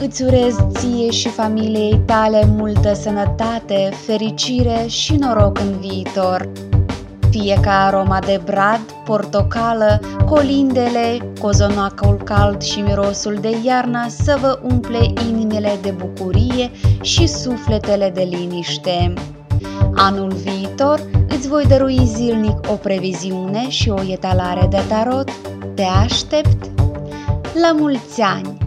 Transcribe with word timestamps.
îți 0.00 0.22
urez 0.22 0.56
ție 0.72 1.10
și 1.10 1.28
familiei 1.28 2.00
tale 2.04 2.44
multă 2.56 2.94
sănătate, 2.94 3.90
fericire 4.06 4.84
și 4.86 5.14
noroc 5.14 5.58
în 5.58 5.78
viitor. 5.78 6.48
Fie 7.30 7.58
ca 7.60 7.84
aroma 7.84 8.18
de 8.18 8.40
brad, 8.44 8.80
portocală, 9.04 10.00
colindele, 10.26 11.18
cozonacul 11.40 12.20
cald 12.24 12.62
și 12.62 12.80
mirosul 12.80 13.38
de 13.40 13.56
iarnă 13.64 14.06
să 14.08 14.38
vă 14.40 14.60
umple 14.62 15.12
inimile 15.28 15.78
de 15.82 15.90
bucurie 15.90 16.70
și 17.00 17.26
sufletele 17.26 18.10
de 18.14 18.22
liniște. 18.30 19.12
Anul 19.94 20.32
viitor 20.32 21.00
îți 21.28 21.48
voi 21.48 21.64
dărui 21.64 22.00
zilnic 22.04 22.58
o 22.70 22.74
previziune 22.74 23.68
și 23.68 23.90
o 23.90 24.02
etalare 24.10 24.66
de 24.70 24.80
tarot. 24.88 25.30
Te 25.74 25.82
aștept! 25.82 26.70
La 27.60 27.72
mulți 27.72 28.20
ani! 28.20 28.65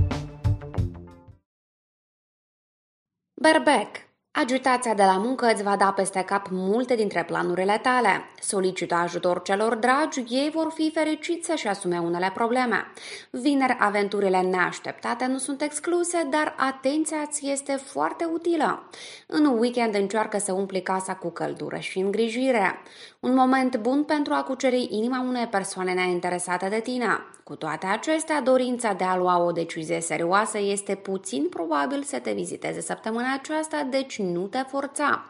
Barbec 3.39 4.08
Agitația 4.31 4.93
de 4.93 5.03
la 5.03 5.17
muncă 5.17 5.51
îți 5.53 5.63
va 5.63 5.75
da 5.75 5.91
peste 5.91 6.21
cap 6.21 6.47
multe 6.51 6.95
dintre 6.95 7.23
planurile 7.23 7.79
tale. 7.81 8.09
Solicită 8.41 8.95
ajutor 8.95 9.41
celor 9.41 9.75
dragi, 9.75 10.23
ei 10.27 10.49
vor 10.53 10.71
fi 10.73 10.91
fericiți 10.93 11.45
să-și 11.45 11.67
asume 11.67 11.97
unele 11.97 12.31
probleme. 12.33 12.91
Vineri, 13.29 13.77
aventurile 13.79 14.41
neașteptate 14.41 15.25
nu 15.25 15.37
sunt 15.37 15.61
excluse, 15.61 16.27
dar 16.29 16.55
atenția 16.57 17.25
ți 17.25 17.49
este 17.49 17.73
foarte 17.73 18.29
utilă. 18.33 18.89
În 19.27 19.45
weekend 19.45 19.95
încearcă 19.95 20.37
să 20.37 20.53
umpli 20.53 20.81
casa 20.81 21.15
cu 21.15 21.29
căldură 21.29 21.77
și 21.77 21.99
îngrijire. 21.99 22.81
Un 23.19 23.33
moment 23.33 23.77
bun 23.77 24.03
pentru 24.03 24.33
a 24.33 24.43
cuceri 24.43 24.87
inima 24.89 25.25
unei 25.27 25.47
persoane 25.47 25.93
neinteresate 25.93 26.69
de 26.69 26.79
tine. 26.79 27.07
Cu 27.43 27.55
toate 27.55 27.85
acestea, 27.85 28.41
dorința 28.41 28.93
de 28.93 29.03
a 29.03 29.17
lua 29.17 29.43
o 29.43 29.51
decizie 29.51 29.99
serioasă 29.99 30.59
este 30.59 30.95
puțin 30.95 31.49
probabil 31.49 32.03
să 32.03 32.19
te 32.19 32.31
viziteze 32.31 32.81
săptămâna 32.81 33.33
aceasta, 33.33 33.87
deci 33.89 34.18
nu 34.21 34.47
te 34.47 34.63
forța. 34.67 35.27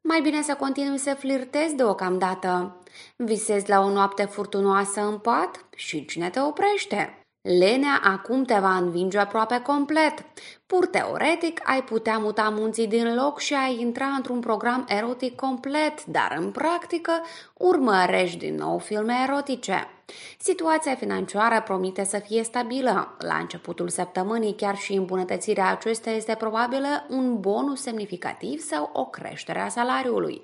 Mai 0.00 0.20
bine 0.20 0.42
să 0.42 0.54
continui 0.54 0.98
să 0.98 1.14
flirtezi 1.18 1.74
deocamdată. 1.74 2.76
Visezi 3.16 3.68
la 3.68 3.80
o 3.80 3.90
noapte 3.90 4.24
furtunoasă 4.24 5.00
în 5.00 5.18
pat 5.18 5.64
și 5.76 6.04
cine 6.04 6.30
te 6.30 6.40
oprește? 6.40 7.20
Lenea 7.58 8.00
acum 8.04 8.44
te 8.44 8.58
va 8.60 8.76
învinge 8.76 9.18
aproape 9.18 9.60
complet. 9.60 10.24
Pur 10.66 10.86
teoretic, 10.86 11.60
ai 11.64 11.82
putea 11.82 12.18
muta 12.18 12.48
munții 12.48 12.86
din 12.86 13.14
loc 13.14 13.38
și 13.38 13.54
ai 13.54 13.80
intra 13.80 14.06
într-un 14.06 14.40
program 14.40 14.84
erotic 14.88 15.34
complet, 15.34 16.04
dar 16.04 16.36
în 16.38 16.50
practică 16.50 17.12
urmărești 17.54 18.38
din 18.38 18.54
nou 18.54 18.78
filme 18.78 19.14
erotice. 19.28 19.95
Situația 20.38 20.94
financiară 20.94 21.62
promite 21.62 22.04
să 22.04 22.18
fie 22.18 22.42
stabilă. 22.42 23.16
La 23.18 23.36
începutul 23.36 23.88
săptămânii, 23.88 24.54
chiar 24.54 24.76
și 24.76 24.92
îmbunătățirea 24.92 25.70
acestea 25.70 26.12
este 26.12 26.34
probabilă 26.34 27.06
un 27.08 27.40
bonus 27.40 27.82
semnificativ 27.82 28.60
sau 28.60 28.90
o 28.92 29.04
creștere 29.04 29.60
a 29.60 29.68
salariului. 29.68 30.42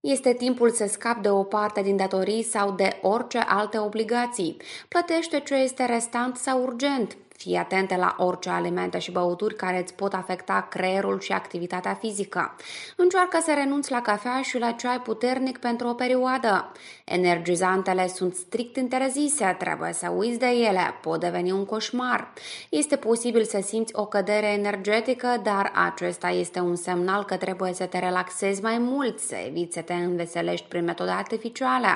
Este 0.00 0.32
timpul 0.32 0.70
să 0.70 0.86
scapi 0.86 1.20
de 1.20 1.30
o 1.30 1.42
parte 1.42 1.82
din 1.82 1.96
datorii 1.96 2.42
sau 2.42 2.72
de 2.72 2.98
orice 3.02 3.38
alte 3.38 3.78
obligații. 3.78 4.56
Plătește 4.88 5.40
ce 5.40 5.54
este 5.54 5.84
restant 5.84 6.36
sau 6.36 6.62
urgent. 6.62 7.16
Fii 7.36 7.56
atentă 7.56 7.96
la 7.96 8.14
orice 8.18 8.48
alimente 8.48 8.98
și 8.98 9.10
băuturi 9.10 9.56
care 9.56 9.82
îți 9.82 9.94
pot 9.94 10.12
afecta 10.12 10.66
creierul 10.70 11.20
și 11.20 11.32
activitatea 11.32 11.94
fizică. 11.94 12.56
Încearcă 12.96 13.38
să 13.42 13.52
renunți 13.54 13.90
la 13.90 14.02
cafea 14.02 14.42
și 14.42 14.58
la 14.58 14.70
ceai 14.70 15.00
puternic 15.00 15.58
pentru 15.58 15.88
o 15.88 15.92
perioadă. 15.92 16.72
Energizantele 17.04 18.08
sunt 18.08 18.34
strict 18.34 18.76
interzise, 18.76 19.56
trebuie 19.58 19.92
să 19.92 20.12
uiți 20.16 20.38
de 20.38 20.46
ele, 20.46 20.94
pot 21.02 21.20
deveni 21.20 21.50
un 21.52 21.64
coșmar. 21.64 22.32
Este 22.68 22.96
posibil 22.96 23.44
să 23.44 23.60
simți 23.62 23.92
o 23.96 24.06
cădere 24.06 24.46
energetică, 24.46 25.40
dar 25.42 25.72
acesta 25.74 26.28
este 26.28 26.60
un 26.60 26.76
semnal 26.76 27.24
că 27.24 27.36
trebuie 27.36 27.72
să 27.72 27.84
te 27.84 27.98
relaxezi 27.98 28.62
mai 28.62 28.78
mult, 28.78 29.18
să 29.18 29.34
eviți 29.46 29.74
să 29.74 29.80
te 29.80 29.94
înveselești 29.94 30.66
prin 30.68 30.84
metode 30.84 31.10
artificiale. 31.10 31.88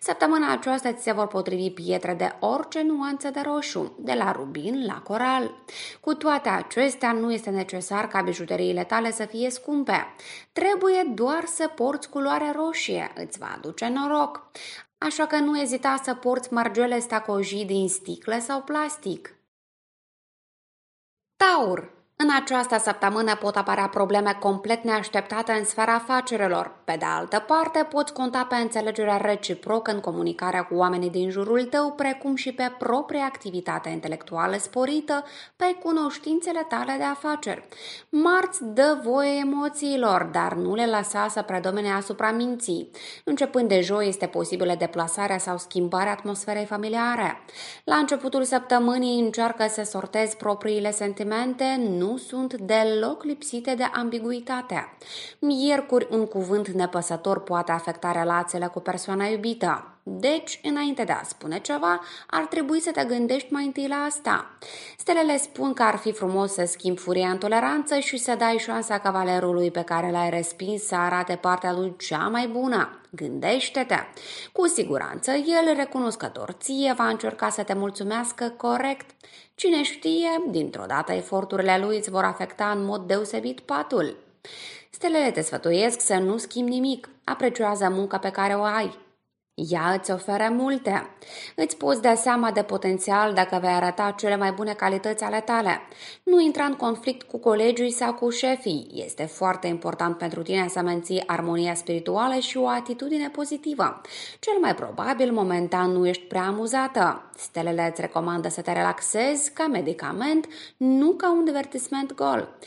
Săptămâna 0.00 0.52
aceasta 0.52 0.92
ți 0.92 1.02
se 1.02 1.12
vor 1.12 1.26
potrivi 1.26 1.70
pietre 1.70 2.14
de 2.14 2.32
orice 2.40 2.82
nuanță 2.82 3.30
de 3.30 3.40
roșu, 3.44 3.92
de 3.98 4.12
la 4.12 4.32
rubin 4.32 4.71
vin 4.72 4.86
la 4.86 5.00
coral. 5.00 5.54
Cu 6.00 6.14
toate 6.14 6.48
acestea, 6.48 7.12
nu 7.12 7.32
este 7.32 7.50
necesar 7.50 8.08
ca 8.08 8.20
bijuteriile 8.22 8.84
tale 8.84 9.12
să 9.12 9.24
fie 9.24 9.50
scumpe. 9.50 10.06
Trebuie 10.52 11.02
doar 11.14 11.44
să 11.44 11.68
porți 11.68 12.08
culoare 12.08 12.52
roșie, 12.54 13.12
îți 13.14 13.38
va 13.38 13.52
aduce 13.56 13.88
noroc. 13.88 14.50
Așa 14.98 15.26
că 15.26 15.36
nu 15.36 15.60
ezita 15.60 16.00
să 16.02 16.14
porți 16.14 16.52
margele 16.52 16.98
stacojii 16.98 17.64
din 17.64 17.88
sticlă 17.88 18.38
sau 18.38 18.62
plastic. 18.62 19.34
Taur 21.36 22.01
în 22.22 22.28
această 22.40 22.78
săptămână 22.78 23.34
pot 23.34 23.56
apărea 23.56 23.88
probleme 23.88 24.36
complet 24.40 24.84
neașteptate 24.84 25.52
în 25.52 25.64
sfera 25.64 25.94
afacerilor. 25.94 26.74
Pe 26.84 26.96
de 26.98 27.04
altă 27.04 27.38
parte, 27.46 27.86
poți 27.90 28.12
conta 28.12 28.46
pe 28.48 28.54
înțelegerea 28.54 29.16
reciprocă 29.16 29.90
în 29.90 30.00
comunicarea 30.00 30.62
cu 30.62 30.74
oamenii 30.74 31.10
din 31.10 31.30
jurul 31.30 31.64
tău, 31.64 31.92
precum 31.92 32.34
și 32.34 32.52
pe 32.52 32.72
propria 32.78 33.24
activitate 33.24 33.88
intelectuală 33.88 34.56
sporită, 34.56 35.24
pe 35.56 35.76
cunoștințele 35.82 36.66
tale 36.68 36.94
de 36.96 37.04
afaceri. 37.04 37.68
Marți 38.08 38.64
dă 38.64 39.00
voie 39.04 39.38
emoțiilor, 39.38 40.22
dar 40.22 40.54
nu 40.54 40.74
le 40.74 40.86
lăsa 40.86 41.26
să 41.28 41.42
predomine 41.42 41.92
asupra 41.92 42.30
minții. 42.30 42.90
Începând 43.24 43.68
de 43.68 43.80
joi 43.80 44.08
este 44.08 44.26
posibilă 44.26 44.74
deplasarea 44.78 45.38
sau 45.38 45.58
schimbarea 45.58 46.12
atmosferei 46.12 46.64
familiare. 46.64 47.44
La 47.84 47.96
începutul 47.96 48.44
săptămânii 48.44 49.20
încearcă 49.20 49.66
să 49.68 49.82
sortezi 49.82 50.36
propriile 50.36 50.90
sentimente, 50.90 51.80
nu 51.88 52.11
sunt 52.16 52.54
deloc 52.54 53.24
lipsite 53.24 53.74
de 53.74 53.82
ambiguitate. 53.82 54.96
Miercuri, 55.38 56.06
un 56.10 56.26
cuvânt 56.26 56.68
nepăsător 56.68 57.42
poate 57.42 57.72
afecta 57.72 58.12
relațiile 58.12 58.66
cu 58.66 58.80
persoana 58.80 59.26
iubită. 59.26 59.86
Deci, 60.02 60.60
înainte 60.62 61.04
de 61.04 61.12
a 61.12 61.22
spune 61.22 61.58
ceva, 61.58 62.00
ar 62.26 62.46
trebui 62.46 62.80
să 62.80 62.90
te 62.90 63.04
gândești 63.04 63.52
mai 63.52 63.64
întâi 63.64 63.88
la 63.88 63.96
asta. 63.96 64.50
Stelele 64.98 65.36
spun 65.36 65.72
că 65.72 65.82
ar 65.82 65.96
fi 65.96 66.12
frumos 66.12 66.52
să 66.52 66.64
schimbi 66.64 67.00
furia 67.00 67.28
în 67.28 67.38
toleranță 67.38 67.98
și 67.98 68.16
să 68.16 68.34
dai 68.38 68.56
șansa 68.58 68.98
cavalerului 68.98 69.70
pe 69.70 69.82
care 69.82 70.10
l-ai 70.10 70.30
respins 70.30 70.82
să 70.82 70.94
arate 70.94 71.36
partea 71.36 71.72
lui 71.72 71.94
cea 71.98 72.28
mai 72.28 72.46
bună. 72.46 73.01
Gândește-te! 73.14 73.98
Cu 74.52 74.66
siguranță, 74.66 75.30
el, 75.30 75.76
recunoscător 75.76 76.50
ție, 76.50 76.94
va 76.96 77.08
încerca 77.08 77.48
să 77.48 77.62
te 77.62 77.74
mulțumească 77.74 78.54
corect. 78.56 79.10
Cine 79.54 79.82
știe, 79.82 80.28
dintr-o 80.50 80.84
dată 80.86 81.12
eforturile 81.12 81.78
lui 81.78 81.96
îți 81.96 82.10
vor 82.10 82.24
afecta 82.24 82.70
în 82.70 82.84
mod 82.84 83.06
deosebit 83.06 83.60
patul. 83.60 84.16
Stelele 84.90 85.30
te 85.30 85.40
sfătuiesc 85.40 86.00
să 86.00 86.14
nu 86.14 86.36
schimbi 86.36 86.70
nimic. 86.70 87.08
Aprecioază 87.24 87.88
munca 87.88 88.18
pe 88.18 88.30
care 88.30 88.54
o 88.54 88.62
ai. 88.62 88.98
Ea 89.54 89.92
îți 89.92 90.10
oferă 90.10 90.48
multe. 90.50 91.16
Îți 91.56 91.76
poți 91.76 92.02
da 92.02 92.14
seama 92.14 92.50
de 92.50 92.62
potențial 92.62 93.32
dacă 93.32 93.58
vei 93.60 93.70
arăta 93.70 94.14
cele 94.18 94.36
mai 94.36 94.52
bune 94.52 94.72
calități 94.72 95.24
ale 95.24 95.40
tale. 95.40 95.80
Nu 96.22 96.40
intra 96.40 96.64
în 96.64 96.74
conflict 96.74 97.22
cu 97.28 97.38
colegii 97.38 97.90
sau 97.90 98.14
cu 98.14 98.30
șefii. 98.30 98.90
Este 98.94 99.24
foarte 99.24 99.66
important 99.66 100.18
pentru 100.18 100.42
tine 100.42 100.68
să 100.68 100.80
menții 100.80 101.22
armonia 101.26 101.74
spirituală 101.74 102.34
și 102.34 102.56
o 102.56 102.68
atitudine 102.68 103.28
pozitivă. 103.28 104.00
Cel 104.40 104.58
mai 104.60 104.74
probabil, 104.74 105.32
momentan 105.32 105.90
nu 105.90 106.06
ești 106.06 106.22
prea 106.22 106.46
amuzată. 106.46 107.30
Stelele 107.36 107.88
îți 107.90 108.00
recomandă 108.00 108.48
să 108.48 108.60
te 108.60 108.72
relaxezi 108.72 109.52
ca 109.52 109.66
medicament, 109.66 110.46
nu 110.76 111.10
ca 111.10 111.32
un 111.32 111.44
divertisment 111.44 112.14
gol. 112.14 112.58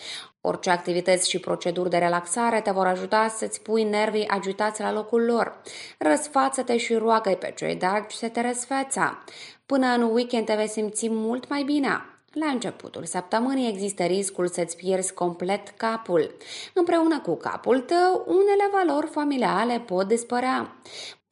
Orice 0.48 0.70
activități 0.70 1.30
și 1.30 1.40
proceduri 1.40 1.90
de 1.90 1.98
relaxare 1.98 2.62
te 2.62 2.72
vor 2.72 2.88
ajuta 2.88 3.28
să-ți 3.28 3.62
pui 3.62 3.84
nervii 3.84 4.28
agitați 4.28 4.82
la 4.82 4.92
locul 4.92 5.22
lor. 5.22 5.62
Răsfață-te 5.98 6.78
și 6.78 6.94
roagă 6.94 7.30
pe 7.30 7.54
cei 7.56 7.76
dragi 7.76 8.16
să 8.16 8.28
te 8.28 8.42
răsfeța. 8.42 9.24
Până 9.66 9.88
în 9.88 10.02
weekend 10.02 10.46
te 10.46 10.54
vei 10.56 10.68
simți 10.68 11.10
mult 11.10 11.50
mai 11.50 11.64
bine. 11.64 12.06
La 12.32 12.46
începutul 12.46 13.06
săptămânii 13.06 13.70
există 13.70 14.04
riscul 14.04 14.48
să-ți 14.48 14.76
pierzi 14.76 15.14
complet 15.14 15.68
capul. 15.78 16.36
Împreună 16.74 17.20
cu 17.20 17.36
capul 17.36 17.80
tău, 17.80 18.24
unele 18.28 18.70
valori 18.72 19.08
familiale 19.08 19.80
pot 19.80 20.08
dispărea. 20.08 20.76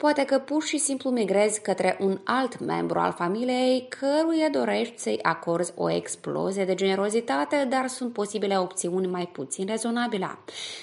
Poate 0.04 0.26
că 0.26 0.40
pur 0.40 0.64
și 0.64 0.78
simplu 0.78 1.10
migrezi 1.10 1.62
către 1.62 1.98
un 2.00 2.20
alt 2.24 2.60
membru 2.60 3.00
al 3.00 3.12
familiei 3.12 3.88
căruia 3.88 4.50
dorești 4.50 4.98
să-i 4.98 5.20
acorzi 5.22 5.74
o 5.76 5.90
explozie 5.90 6.66
de 6.66 6.74
generozitate, 6.74 7.66
dar 7.70 7.88
sunt 7.88 8.14
posibile 8.14 8.60
opțiuni 8.60 9.08
mai 9.08 9.28
puțin 9.28 9.66
rezonabile. 9.66 10.38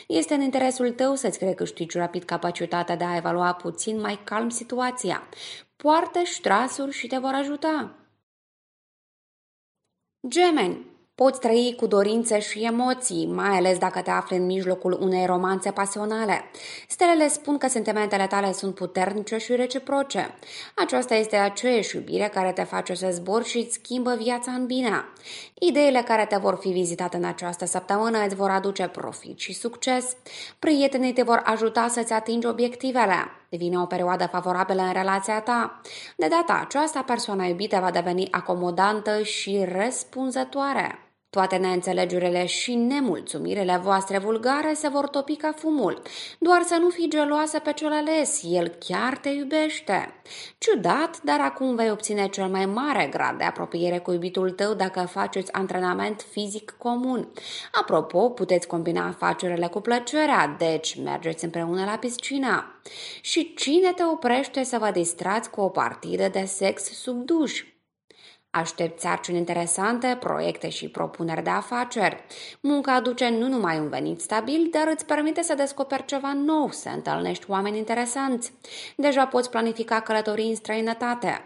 Este 0.06 0.34
în 0.34 0.40
interesul 0.40 0.90
tău 0.90 1.14
să-ți 1.14 1.44
recâștigi 1.44 1.96
rapid 1.96 2.22
capacitatea 2.22 2.96
de 2.96 3.04
a 3.04 3.16
evalua 3.16 3.52
puțin 3.52 4.00
mai 4.00 4.20
calm 4.24 4.48
situația. 4.48 5.22
Poartă 5.76 6.22
ștrasuri 6.22 6.92
și 6.92 7.06
te 7.06 7.18
vor 7.18 7.32
ajuta. 7.34 7.94
Gemeni, 10.28 10.89
Poți 11.22 11.40
trăi 11.40 11.74
cu 11.76 11.86
dorințe 11.86 12.38
și 12.38 12.64
emoții, 12.64 13.26
mai 13.26 13.56
ales 13.56 13.78
dacă 13.78 14.00
te 14.00 14.10
afli 14.10 14.36
în 14.36 14.46
mijlocul 14.46 14.98
unei 15.00 15.26
romanțe 15.26 15.70
pasionale. 15.70 16.44
Stelele 16.88 17.28
spun 17.28 17.58
că 17.58 17.68
sentimentele 17.68 18.26
tale 18.26 18.52
sunt 18.52 18.74
puternice 18.74 19.36
și 19.36 19.54
reciproce. 19.54 20.34
Aceasta 20.74 21.14
este 21.14 21.36
aceeași 21.36 21.96
iubire 21.96 22.30
care 22.34 22.52
te 22.52 22.62
face 22.62 22.94
să 22.94 23.08
zbori 23.10 23.48
și 23.48 23.58
îți 23.58 23.72
schimbă 23.72 24.14
viața 24.14 24.52
în 24.52 24.66
bine. 24.66 25.04
Ideile 25.54 26.02
care 26.02 26.24
te 26.24 26.36
vor 26.36 26.56
fi 26.60 26.68
vizitate 26.68 27.16
în 27.16 27.24
această 27.24 27.66
săptămână 27.66 28.24
îți 28.24 28.34
vor 28.34 28.50
aduce 28.50 28.86
profit 28.86 29.38
și 29.38 29.52
succes. 29.52 30.16
Prietenii 30.58 31.12
te 31.12 31.22
vor 31.22 31.42
ajuta 31.44 31.88
să-ți 31.88 32.12
atingi 32.12 32.46
obiectivele. 32.46 33.30
Devine 33.48 33.78
o 33.78 33.86
perioadă 33.86 34.28
favorabilă 34.32 34.82
în 34.82 34.92
relația 34.92 35.40
ta. 35.40 35.80
De 36.16 36.26
data 36.26 36.60
aceasta, 36.64 37.02
persoana 37.02 37.44
iubită 37.44 37.78
va 37.82 37.90
deveni 37.90 38.28
acomodantă 38.30 39.22
și 39.22 39.64
răspunzătoare. 39.72 41.09
Toate 41.30 41.56
neînțelegerile 41.56 42.46
și 42.46 42.74
nemulțumirile 42.74 43.80
voastre 43.82 44.18
vulgare 44.18 44.74
se 44.74 44.88
vor 44.88 45.08
topi 45.08 45.36
ca 45.36 45.52
fumul. 45.56 46.02
Doar 46.38 46.62
să 46.62 46.76
nu 46.80 46.88
fii 46.88 47.08
geloasă 47.08 47.58
pe 47.58 47.72
cel 47.72 47.92
ales, 47.92 48.40
el 48.44 48.68
chiar 48.68 49.16
te 49.16 49.28
iubește. 49.28 50.14
Ciudat, 50.58 51.22
dar 51.22 51.40
acum 51.40 51.74
vei 51.74 51.90
obține 51.90 52.28
cel 52.28 52.46
mai 52.46 52.66
mare 52.66 53.08
grad 53.10 53.38
de 53.38 53.44
apropiere 53.44 53.98
cu 53.98 54.12
iubitul 54.12 54.50
tău 54.50 54.74
dacă 54.74 55.00
faceți 55.00 55.52
antrenament 55.52 56.26
fizic 56.30 56.74
comun. 56.78 57.28
Apropo, 57.72 58.30
puteți 58.30 58.66
combina 58.66 59.06
afacerile 59.06 59.66
cu 59.66 59.80
plăcerea, 59.80 60.56
deci 60.58 61.02
mergeți 61.02 61.44
împreună 61.44 61.84
la 61.84 61.96
piscina. 61.96 62.80
Și 63.20 63.54
cine 63.54 63.92
te 63.92 64.04
oprește 64.04 64.62
să 64.62 64.78
vă 64.78 64.90
distrați 64.90 65.50
cu 65.50 65.60
o 65.60 65.68
partidă 65.68 66.28
de 66.28 66.44
sex 66.44 66.82
sub 66.82 67.24
duș? 67.24 67.62
Aștept 68.52 69.00
sarcini 69.00 69.36
interesante, 69.36 70.16
proiecte 70.20 70.68
și 70.68 70.88
propuneri 70.88 71.42
de 71.42 71.50
afaceri. 71.50 72.24
Munca 72.60 72.94
aduce 72.94 73.28
nu 73.28 73.48
numai 73.48 73.78
un 73.78 73.88
venit 73.88 74.20
stabil, 74.20 74.68
dar 74.70 74.88
îți 74.94 75.06
permite 75.06 75.42
să 75.42 75.54
descoperi 75.54 76.04
ceva 76.04 76.32
nou, 76.32 76.70
să 76.70 76.88
întâlnești 76.88 77.50
oameni 77.50 77.78
interesanți. 77.78 78.52
Deja 78.96 79.26
poți 79.26 79.50
planifica 79.50 80.00
călătorii 80.00 80.48
în 80.48 80.54
străinătate. 80.54 81.40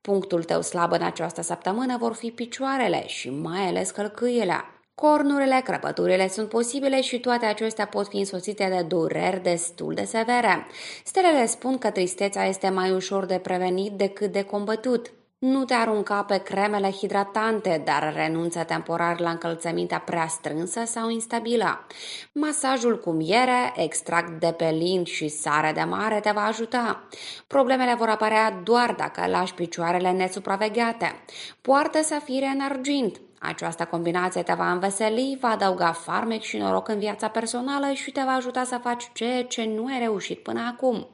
Punctul 0.00 0.42
tău 0.44 0.62
slab 0.62 0.92
în 0.92 1.02
această 1.02 1.42
săptămână 1.42 1.96
vor 1.96 2.14
fi 2.14 2.30
picioarele 2.30 3.06
și 3.06 3.30
mai 3.30 3.66
ales 3.66 3.90
călcâiele. 3.90 4.64
Cornurile, 4.94 5.60
crăpăturile 5.64 6.28
sunt 6.28 6.48
posibile 6.48 7.00
și 7.00 7.20
toate 7.20 7.46
acestea 7.46 7.86
pot 7.86 8.08
fi 8.08 8.16
însoțite 8.16 8.68
de 8.76 8.82
dureri 8.82 9.42
destul 9.42 9.94
de 9.94 10.04
severe. 10.04 10.66
Stelele 11.04 11.46
spun 11.46 11.78
că 11.78 11.90
tristețea 11.90 12.44
este 12.44 12.68
mai 12.68 12.90
ușor 12.90 13.24
de 13.24 13.38
prevenit 13.38 13.92
decât 13.92 14.32
de 14.32 14.42
combătut. 14.42 15.12
Nu 15.38 15.64
te 15.64 15.74
arunca 15.74 16.22
pe 16.22 16.38
cremele 16.38 16.90
hidratante, 16.90 17.82
dar 17.84 18.12
renunță 18.14 18.64
temporar 18.64 19.20
la 19.20 19.30
încălțămintea 19.30 19.98
prea 19.98 20.26
strânsă 20.26 20.82
sau 20.84 21.08
instabilă. 21.08 21.86
Masajul 22.32 23.00
cu 23.00 23.10
miere, 23.10 23.72
extract 23.76 24.40
de 24.40 24.54
pelin 24.56 25.04
și 25.04 25.28
sare 25.28 25.72
de 25.72 25.82
mare 25.82 26.20
te 26.20 26.30
va 26.30 26.44
ajuta. 26.44 27.08
Problemele 27.46 27.94
vor 27.94 28.08
apărea 28.08 28.50
doar 28.50 28.92
dacă 28.92 29.30
lași 29.30 29.54
picioarele 29.54 30.10
nesupravegheate. 30.10 31.24
Poartă 31.60 32.02
safire 32.02 32.46
în 32.46 32.60
argint. 32.60 33.20
Această 33.40 33.84
combinație 33.84 34.42
te 34.42 34.52
va 34.52 34.72
înveseli, 34.72 35.38
va 35.40 35.48
adăuga 35.48 35.92
farmec 35.92 36.40
și 36.40 36.56
noroc 36.56 36.88
în 36.88 36.98
viața 36.98 37.28
personală 37.28 37.92
și 37.92 38.10
te 38.10 38.22
va 38.24 38.32
ajuta 38.32 38.64
să 38.64 38.78
faci 38.82 39.10
ceea 39.14 39.44
ce 39.44 39.64
nu 39.64 39.86
ai 39.86 39.98
reușit 39.98 40.42
până 40.42 40.60
acum. 40.60 41.08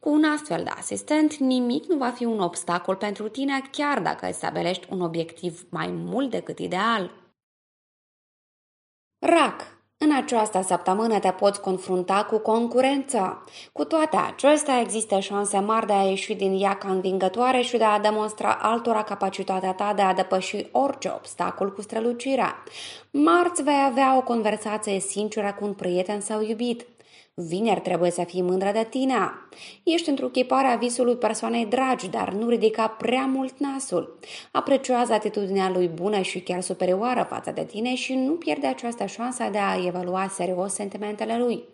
Cu 0.00 0.10
un 0.10 0.24
astfel 0.24 0.62
de 0.64 0.70
asistent, 0.70 1.34
nimic 1.34 1.84
nu 1.84 1.96
va 1.96 2.10
fi 2.10 2.24
un 2.24 2.40
obstacol 2.40 2.96
pentru 2.96 3.28
tine, 3.28 3.62
chiar 3.70 4.00
dacă 4.00 4.26
îți 4.26 4.36
stabilești 4.36 4.86
un 4.90 5.00
obiectiv 5.00 5.66
mai 5.70 5.90
mult 5.90 6.30
decât 6.30 6.58
ideal. 6.58 7.10
Rac 9.18 9.77
în 10.00 10.16
această 10.16 10.62
săptămână 10.66 11.18
te 11.18 11.30
poți 11.30 11.60
confrunta 11.60 12.24
cu 12.30 12.38
concurența. 12.38 13.44
Cu 13.72 13.84
toate 13.84 14.16
acestea, 14.16 14.80
există 14.80 15.18
șanse 15.18 15.58
mari 15.58 15.86
de 15.86 15.92
a 15.92 16.02
ieși 16.02 16.34
din 16.34 16.62
ea 16.62 16.74
ca 16.74 16.88
învingătoare 16.88 17.60
și 17.60 17.76
de 17.76 17.84
a 17.84 17.98
demonstra 17.98 18.58
altora 18.62 19.02
capacitatea 19.02 19.72
ta 19.72 19.92
de 19.96 20.02
a 20.02 20.14
depăși 20.14 20.66
orice 20.72 21.12
obstacol 21.14 21.72
cu 21.72 21.82
strălucirea. 21.82 22.62
Marți 23.10 23.62
vei 23.62 23.84
avea 23.86 24.16
o 24.16 24.22
conversație 24.22 25.00
sinceră 25.00 25.56
cu 25.58 25.64
un 25.64 25.72
prieten 25.72 26.20
sau 26.20 26.42
iubit. 26.42 26.86
Vineri 27.46 27.80
trebuie 27.80 28.10
să 28.10 28.24
fii 28.24 28.42
mândră 28.42 28.70
de 28.72 28.86
tine. 28.90 29.14
Ești 29.82 30.08
într-o 30.08 30.26
chipare 30.26 30.66
a 30.66 30.76
visului 30.76 31.16
persoanei 31.16 31.66
dragi, 31.66 32.08
dar 32.08 32.32
nu 32.32 32.48
ridica 32.48 32.86
prea 32.86 33.26
mult 33.26 33.58
nasul. 33.58 34.18
Apreciază 34.52 35.12
atitudinea 35.12 35.70
lui 35.70 35.88
bună 35.88 36.20
și 36.20 36.40
chiar 36.40 36.60
superioară 36.60 37.26
față 37.28 37.50
de 37.50 37.64
tine 37.64 37.94
și 37.94 38.14
nu 38.14 38.32
pierde 38.32 38.66
această 38.66 39.06
șansă 39.06 39.48
de 39.52 39.58
a 39.58 39.86
evalua 39.86 40.28
serios 40.30 40.72
sentimentele 40.72 41.38
lui. 41.38 41.64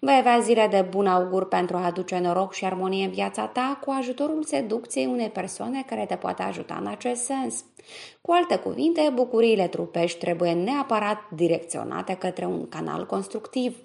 Vei 0.00 0.16
avea 0.18 0.38
zile 0.38 0.68
de 0.70 0.86
bun 0.90 1.06
augur 1.06 1.48
pentru 1.48 1.76
a 1.76 1.84
aduce 1.84 2.18
noroc 2.18 2.52
și 2.52 2.64
armonie 2.64 3.04
în 3.04 3.10
viața 3.10 3.46
ta 3.46 3.78
cu 3.84 3.94
ajutorul 3.98 4.44
seducției 4.44 5.06
unei 5.06 5.28
persoane 5.28 5.84
care 5.86 6.04
te 6.06 6.14
poate 6.14 6.42
ajuta 6.42 6.76
în 6.80 6.86
acest 6.86 7.22
sens. 7.22 7.64
Cu 8.20 8.32
alte 8.32 8.56
cuvinte, 8.56 9.10
bucuriile 9.14 9.66
trupești 9.66 10.18
trebuie 10.18 10.52
neapărat 10.52 11.18
direcționate 11.34 12.14
către 12.14 12.44
un 12.44 12.68
canal 12.68 13.06
constructiv. 13.06 13.76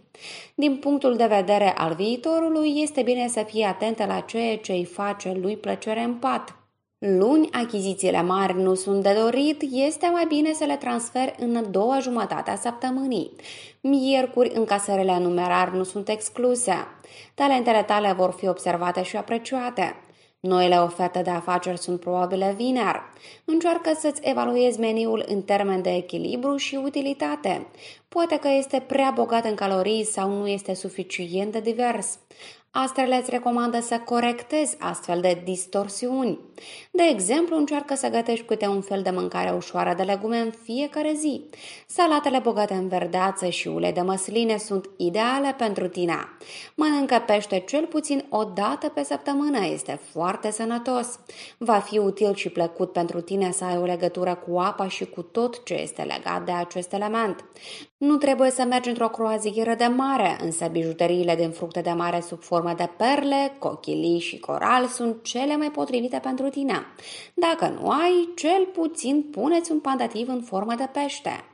Din 0.56 0.78
punctul 0.78 1.16
de 1.16 1.26
vedere 1.26 1.74
al 1.78 1.94
viitorului, 1.94 2.82
este 2.82 3.02
bine 3.02 3.28
să 3.28 3.44
fie 3.48 3.66
atentă 3.66 4.06
la 4.06 4.20
ceea 4.20 4.58
ce 4.58 4.72
îi 4.72 4.86
face 4.86 5.38
lui 5.42 5.58
plăcere 5.58 6.00
în 6.00 6.14
pat. 6.14 6.56
Luni, 7.00 7.50
achizițiile 7.52 8.22
mari 8.22 8.62
nu 8.62 8.74
sunt 8.74 9.04
de 9.04 9.14
dorit, 9.22 9.62
este 9.72 10.08
mai 10.08 10.26
bine 10.26 10.54
să 10.54 10.64
le 10.64 10.76
transfer 10.76 11.36
în 11.40 11.56
a 11.56 11.62
doua 11.62 12.00
jumătate 12.00 12.52
a 12.52 12.56
săptămânii. 12.56 13.32
Miercuri, 13.82 14.52
încasările 14.56 15.20
numerar 15.20 15.70
nu 15.70 15.84
sunt 15.84 16.10
excluse. 16.10 16.88
Talentele 17.34 17.84
tale 17.84 18.14
vor 18.14 18.32
fi 18.32 18.48
observate 18.48 19.04
și 19.04 19.16
apreciate. 19.16 19.96
Noile 20.40 20.76
oferte 20.76 21.22
de 21.22 21.30
afaceri 21.30 21.78
sunt 21.78 22.00
probabile 22.00 22.54
vineri. 22.58 23.02
Încearcă 23.46 23.92
să-ți 24.00 24.22
evaluezi 24.24 24.80
meniul 24.80 25.26
în 25.28 25.42
termen 25.42 25.82
de 25.82 25.96
echilibru 25.96 26.56
și 26.56 26.76
utilitate. 26.76 27.68
Poate 28.10 28.38
că 28.38 28.48
este 28.48 28.84
prea 28.88 29.12
bogat 29.16 29.46
în 29.46 29.56
calorii 29.56 30.06
sau 30.06 30.30
nu 30.30 30.48
este 30.48 30.74
suficient 30.74 31.52
de 31.52 31.60
divers. 31.60 32.20
Astrele 32.80 33.16
îți 33.16 33.30
recomandă 33.30 33.80
să 33.80 34.02
corectezi 34.06 34.76
astfel 34.80 35.22
de 35.22 35.42
distorsiuni. 35.44 36.40
De 36.92 37.04
exemplu, 37.12 37.58
încearcă 37.58 37.96
să 37.96 38.10
gătești 38.10 38.46
câte 38.46 38.68
un 38.68 38.82
fel 38.82 39.02
de 39.02 39.10
mâncare 39.10 39.54
ușoară 39.56 39.94
de 39.98 40.04
legume 40.04 40.38
în 40.38 40.52
fiecare 40.64 41.14
zi. 41.16 41.42
Salatele 41.88 42.40
bogate 42.40 42.74
în 42.74 42.88
verdeață 42.88 43.48
și 43.50 43.68
ulei 43.68 43.92
de 43.92 44.02
măsline 44.02 44.58
sunt 44.58 44.90
ideale 44.98 45.56
pentru 45.58 45.88
tine. 45.88 46.16
Mănâncă 46.76 47.24
pește 47.26 47.64
cel 47.68 47.86
puțin 47.86 48.26
o 48.30 48.44
dată 48.44 48.90
pe 48.90 49.04
săptămână, 49.04 49.66
este 49.66 50.00
foarte 50.12 50.52
sănătos. 50.52 51.20
Va 51.58 51.80
fi 51.80 51.98
util 51.98 52.36
și 52.36 52.50
plăcut 52.50 52.92
pentru 52.92 53.22
tine 53.22 53.52
să 53.52 53.64
ai 53.64 53.78
o 53.78 53.84
legătură 53.84 54.44
cu 54.48 54.60
apa 54.60 54.88
și 54.88 55.06
cu 55.06 55.22
tot 55.22 55.64
ce 55.64 55.74
este 55.74 56.02
legat 56.02 56.46
de 56.46 56.52
acest 56.52 56.94
element. 56.94 57.46
Nu 57.98 58.16
trebuie 58.18 58.50
să 58.50 58.64
mergi 58.64 58.90
într-o 58.90 59.10
croazieră 59.10 59.74
de 59.74 59.86
mare, 59.86 60.38
însă 60.44 60.68
bijuteriile 60.68 61.36
din 61.36 61.52
fructe 61.52 61.82
de 61.82 61.92
mare 61.92 62.22
sub 62.22 62.42
formă 62.42 62.67
de 62.74 62.90
perle, 62.98 63.56
cochilii 63.60 64.20
și 64.20 64.40
coral 64.40 64.88
sunt 64.88 65.24
cele 65.24 65.56
mai 65.56 65.72
potrivite 65.72 66.20
pentru 66.20 66.50
tine. 66.50 66.86
Dacă 67.34 67.68
nu 67.68 67.90
ai, 67.90 68.30
cel 68.36 68.66
puțin 68.66 69.24
puneți 69.32 69.72
un 69.72 69.80
pandativ 69.80 70.28
în 70.28 70.42
formă 70.42 70.76
de 70.76 70.90
pește. 70.94 71.46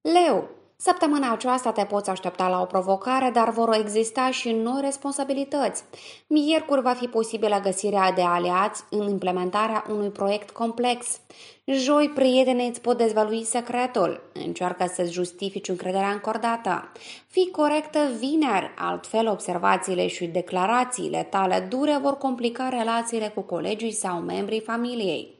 Leu, 0.00 0.48
Săptămâna 0.80 1.32
aceasta 1.32 1.72
te 1.72 1.84
poți 1.84 2.10
aștepta 2.10 2.48
la 2.48 2.60
o 2.60 2.64
provocare, 2.64 3.30
dar 3.30 3.50
vor 3.50 3.74
exista 3.74 4.30
și 4.30 4.52
noi 4.52 4.80
responsabilități. 4.80 5.84
Miercuri 6.26 6.82
va 6.82 6.92
fi 6.92 7.06
posibilă 7.06 7.60
găsirea 7.62 8.12
de 8.12 8.22
aliați 8.22 8.84
în 8.90 9.08
implementarea 9.08 9.84
unui 9.90 10.08
proiect 10.08 10.50
complex. 10.50 11.20
Joi, 11.64 12.08
prietenii 12.14 12.68
îți 12.68 12.80
pot 12.80 12.96
dezvălui 12.96 13.44
secretul. 13.44 14.30
Încearcă 14.32 14.90
să-ți 14.94 15.12
justifici 15.12 15.68
încrederea 15.68 16.10
încordată. 16.10 16.92
Fii 17.26 17.50
corectă 17.50 17.98
vineri, 18.18 18.74
altfel 18.76 19.28
observațiile 19.28 20.06
și 20.06 20.26
declarațiile 20.26 21.26
tale 21.30 21.66
dure 21.68 21.98
vor 22.02 22.16
complica 22.16 22.68
relațiile 22.68 23.32
cu 23.34 23.40
colegii 23.40 23.92
sau 23.92 24.18
membrii 24.18 24.60
familiei. 24.60 25.36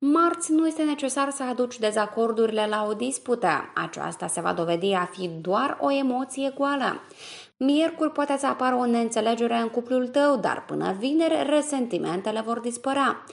Marți 0.00 0.52
nu 0.52 0.66
este 0.66 0.82
necesar 0.82 1.30
să 1.30 1.42
aduci 1.42 1.78
dezacordurile 1.78 2.66
la 2.66 2.86
o 2.88 2.92
dispută. 2.92 3.72
Aceasta 3.74 4.26
se 4.26 4.40
va 4.40 4.52
dovedi 4.52 4.92
a 4.92 5.04
fi 5.12 5.28
doar 5.28 5.78
o 5.80 5.92
emoție 5.92 6.52
goală. 6.56 7.00
Miercuri 7.56 8.12
poate 8.12 8.36
să 8.38 8.46
apară 8.46 8.74
o 8.74 8.86
neînțelegere 8.86 9.54
în 9.54 9.68
cuplul 9.68 10.08
tău, 10.08 10.36
dar 10.36 10.64
până 10.64 10.96
vineri 10.98 11.50
resentimentele 11.50 12.40
vor 12.40 12.60
dispărea. 12.60 13.24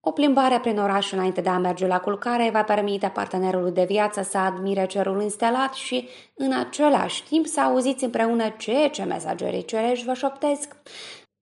O 0.00 0.10
plimbare 0.10 0.58
prin 0.60 0.78
oraș 0.78 1.12
înainte 1.12 1.40
de 1.40 1.48
a 1.48 1.58
merge 1.58 1.86
la 1.86 2.00
culcare 2.00 2.50
va 2.52 2.62
permite 2.62 3.10
partenerului 3.14 3.72
de 3.72 3.84
viață 3.88 4.22
să 4.22 4.38
admire 4.38 4.86
cerul 4.86 5.22
instalat 5.22 5.74
și, 5.74 6.08
în 6.34 6.52
același 6.52 7.24
timp, 7.24 7.46
să 7.46 7.60
auziți 7.60 8.04
împreună 8.04 8.54
ceea 8.58 8.88
ce 8.88 9.02
mesagerii 9.02 9.64
cerești 9.64 10.04
vă 10.04 10.12
șoptesc. 10.12 10.76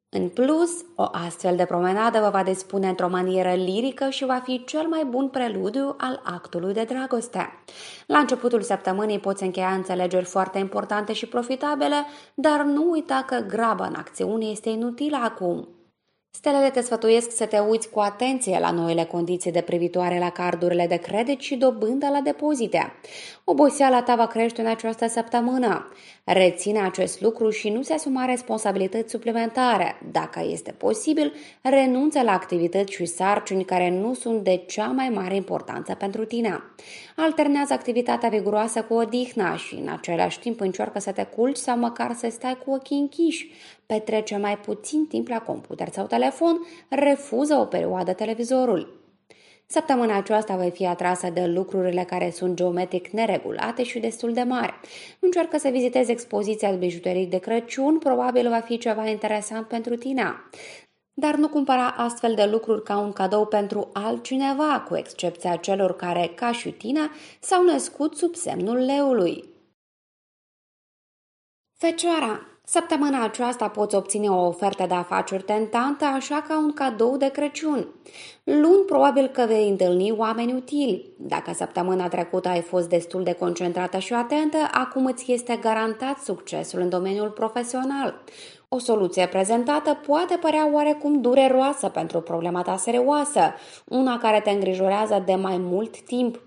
În 0.09 0.29
plus, 0.29 0.71
o 0.95 1.05
astfel 1.13 1.57
de 1.57 1.65
promenadă 1.65 2.21
vă 2.21 2.29
va 2.29 2.43
dispune 2.43 2.89
într-o 2.89 3.09
manieră 3.09 3.55
lirică 3.55 4.09
și 4.09 4.25
va 4.25 4.41
fi 4.45 4.65
cel 4.65 4.87
mai 4.87 5.05
bun 5.05 5.29
preludiu 5.29 5.95
al 5.99 6.23
actului 6.25 6.73
de 6.73 6.85
dragoste. 6.85 7.63
La 8.07 8.19
începutul 8.19 8.63
săptămânii 8.63 9.19
poți 9.19 9.43
încheia 9.43 9.71
înțelegeri 9.71 10.25
foarte 10.25 10.59
importante 10.59 11.13
și 11.13 11.27
profitabile, 11.27 12.07
dar 12.35 12.63
nu 12.63 12.91
uita 12.91 13.25
că 13.27 13.37
graba 13.37 13.87
în 13.87 13.95
acțiune 13.95 14.45
este 14.45 14.69
inutilă 14.69 15.17
acum. 15.23 15.76
Stelele 16.37 16.71
te 16.71 16.81
sfătuiesc 16.81 17.37
să 17.37 17.47
te 17.47 17.59
uiți 17.59 17.91
cu 17.91 18.01
atenție 18.01 18.59
la 18.59 18.71
noile 18.71 19.05
condiții 19.05 19.53
de 19.53 19.61
privitoare 19.61 20.19
la 20.19 20.31
cardurile 20.31 20.87
de 20.87 20.97
credit 20.97 21.41
și 21.41 21.55
dobândă 21.57 22.09
la 22.09 22.21
depozite. 22.21 22.93
Oboseala 23.45 24.03
ta 24.03 24.15
va 24.15 24.27
crește 24.27 24.61
în 24.61 24.67
această 24.67 25.07
săptămână. 25.07 25.93
Reține 26.25 26.81
acest 26.81 27.21
lucru 27.21 27.51
și 27.51 27.69
nu 27.69 27.83
se 27.83 27.93
asuma 27.93 28.25
responsabilități 28.25 29.11
suplimentare. 29.11 30.01
Dacă 30.13 30.47
este 30.51 30.71
posibil, 30.71 31.33
renunță 31.63 32.23
la 32.23 32.33
activități 32.33 32.93
și 32.93 33.05
sarcini 33.05 33.65
care 33.65 33.91
nu 33.91 34.15
sunt 34.15 34.45
de 34.45 34.57
cea 34.67 34.87
mai 34.87 35.09
mare 35.09 35.35
importanță 35.35 35.95
pentru 35.95 36.25
tine. 36.25 36.63
Alternează 37.17 37.73
activitatea 37.73 38.29
viguroasă 38.29 38.83
cu 38.83 38.95
odihna 38.95 39.57
și 39.57 39.75
în 39.75 39.89
același 39.89 40.41
timp 40.41 40.61
încearcă 40.61 40.99
să 40.99 41.13
te 41.13 41.23
culci 41.23 41.57
sau 41.57 41.79
măcar 41.79 42.15
să 42.15 42.29
stai 42.31 42.59
cu 42.65 42.71
ochii 42.71 42.99
închiși. 42.99 43.51
Petrece 43.87 44.37
mai 44.37 44.59
puțin 44.59 45.07
timp 45.07 45.29
la 45.29 45.41
computer 45.41 45.89
sau 45.89 46.07
telefon, 46.07 46.67
refuză 46.89 47.55
o 47.55 47.65
perioadă 47.65 48.13
televizorul. 48.13 49.05
Săptămâna 49.67 50.17
aceasta 50.17 50.57
vei 50.57 50.71
fi 50.71 50.87
atrasă 50.87 51.31
de 51.31 51.47
lucrurile 51.47 52.05
care 52.05 52.31
sunt 52.31 52.57
geometric 52.57 53.09
neregulate 53.09 53.83
și 53.83 53.99
destul 53.99 54.33
de 54.33 54.43
mari. 54.43 54.75
Încearcă 55.21 55.59
să 55.59 55.69
vizitezi 55.69 56.11
expoziția 56.11 56.71
de 56.71 56.77
bijuterii 56.77 57.27
de 57.27 57.39
Crăciun, 57.39 57.99
probabil 57.99 58.49
va 58.49 58.61
fi 58.61 58.79
ceva 58.79 59.07
interesant 59.07 59.67
pentru 59.67 59.97
tine. 59.97 60.35
Dar 61.15 61.35
nu 61.35 61.49
cumpăra 61.49 61.89
astfel 61.89 62.35
de 62.35 62.45
lucruri 62.45 62.83
ca 62.83 62.99
un 62.99 63.13
cadou 63.13 63.47
pentru 63.47 63.91
altcineva, 63.93 64.85
cu 64.89 64.97
excepția 64.97 65.57
celor 65.57 65.97
care, 65.97 66.33
ca 66.35 66.53
și 66.53 66.71
tine, 66.71 67.09
s-au 67.41 67.65
născut 67.65 68.17
sub 68.17 68.35
semnul 68.35 68.77
leului. 68.77 69.45
Fecioara 71.79 72.56
Săptămâna 72.69 73.25
aceasta 73.25 73.69
poți 73.69 73.95
obține 73.95 74.29
o 74.29 74.47
ofertă 74.47 74.87
de 74.89 74.95
afaceri 74.95 75.43
tentantă, 75.43 76.05
așa 76.05 76.45
ca 76.49 76.59
un 76.59 76.73
cadou 76.73 77.17
de 77.17 77.29
Crăciun. 77.29 77.89
Luni 78.45 78.85
probabil 78.87 79.27
că 79.27 79.45
vei 79.47 79.69
întâlni 79.69 80.11
oameni 80.11 80.53
utili. 80.53 81.11
Dacă 81.19 81.53
săptămâna 81.55 82.09
trecută 82.09 82.49
ai 82.49 82.61
fost 82.61 82.89
destul 82.89 83.23
de 83.23 83.33
concentrată 83.33 83.99
și 83.99 84.13
atentă, 84.13 84.57
acum 84.73 85.07
îți 85.07 85.33
este 85.33 85.59
garantat 85.61 86.19
succesul 86.19 86.81
în 86.81 86.89
domeniul 86.89 87.31
profesional. 87.31 88.23
O 88.69 88.79
soluție 88.79 89.27
prezentată 89.27 89.99
poate 90.07 90.37
părea 90.37 90.71
oarecum 90.73 91.21
dureroasă 91.21 91.89
pentru 91.89 92.21
problema 92.21 92.63
ta 92.63 92.77
serioasă, 92.77 93.55
una 93.85 94.19
care 94.19 94.41
te 94.41 94.51
îngrijorează 94.51 95.23
de 95.27 95.35
mai 95.35 95.57
mult 95.59 96.01
timp. 96.01 96.41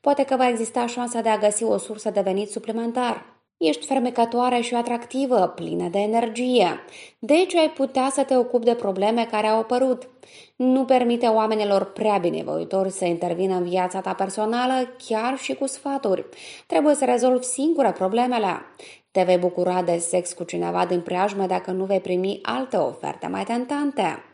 Poate 0.00 0.24
că 0.24 0.36
va 0.36 0.48
exista 0.48 0.86
șansa 0.86 1.20
de 1.20 1.28
a 1.28 1.38
găsi 1.38 1.64
o 1.64 1.76
sursă 1.76 2.10
de 2.10 2.20
venit 2.20 2.50
suplimentar. 2.50 3.35
Ești 3.56 3.86
fermecătoare 3.86 4.60
și 4.60 4.74
atractivă, 4.74 5.52
plină 5.54 5.88
de 5.88 5.98
energie. 5.98 6.84
Deci 7.18 7.54
ai 7.54 7.70
putea 7.70 8.08
să 8.12 8.22
te 8.22 8.36
ocupi 8.36 8.64
de 8.64 8.74
probleme 8.74 9.26
care 9.30 9.46
au 9.46 9.58
apărut. 9.58 10.08
Nu 10.56 10.84
permite 10.84 11.26
oamenilor 11.26 11.92
prea 11.92 12.18
binevoitori 12.18 12.90
să 12.90 13.04
intervină 13.04 13.54
în 13.54 13.62
viața 13.62 14.00
ta 14.00 14.12
personală, 14.12 14.88
chiar 15.06 15.38
și 15.38 15.54
cu 15.54 15.66
sfaturi. 15.66 16.26
Trebuie 16.66 16.94
să 16.94 17.04
rezolvi 17.04 17.44
singură 17.44 17.92
problemele. 17.92 18.62
Te 19.10 19.22
vei 19.22 19.38
bucura 19.38 19.82
de 19.82 19.98
sex 19.98 20.32
cu 20.32 20.44
cineva 20.44 20.86
din 20.86 21.00
preajmă 21.00 21.46
dacă 21.46 21.70
nu 21.70 21.84
vei 21.84 22.00
primi 22.00 22.38
alte 22.42 22.76
oferte 22.76 23.26
mai 23.26 23.44
tentante. 23.44 24.24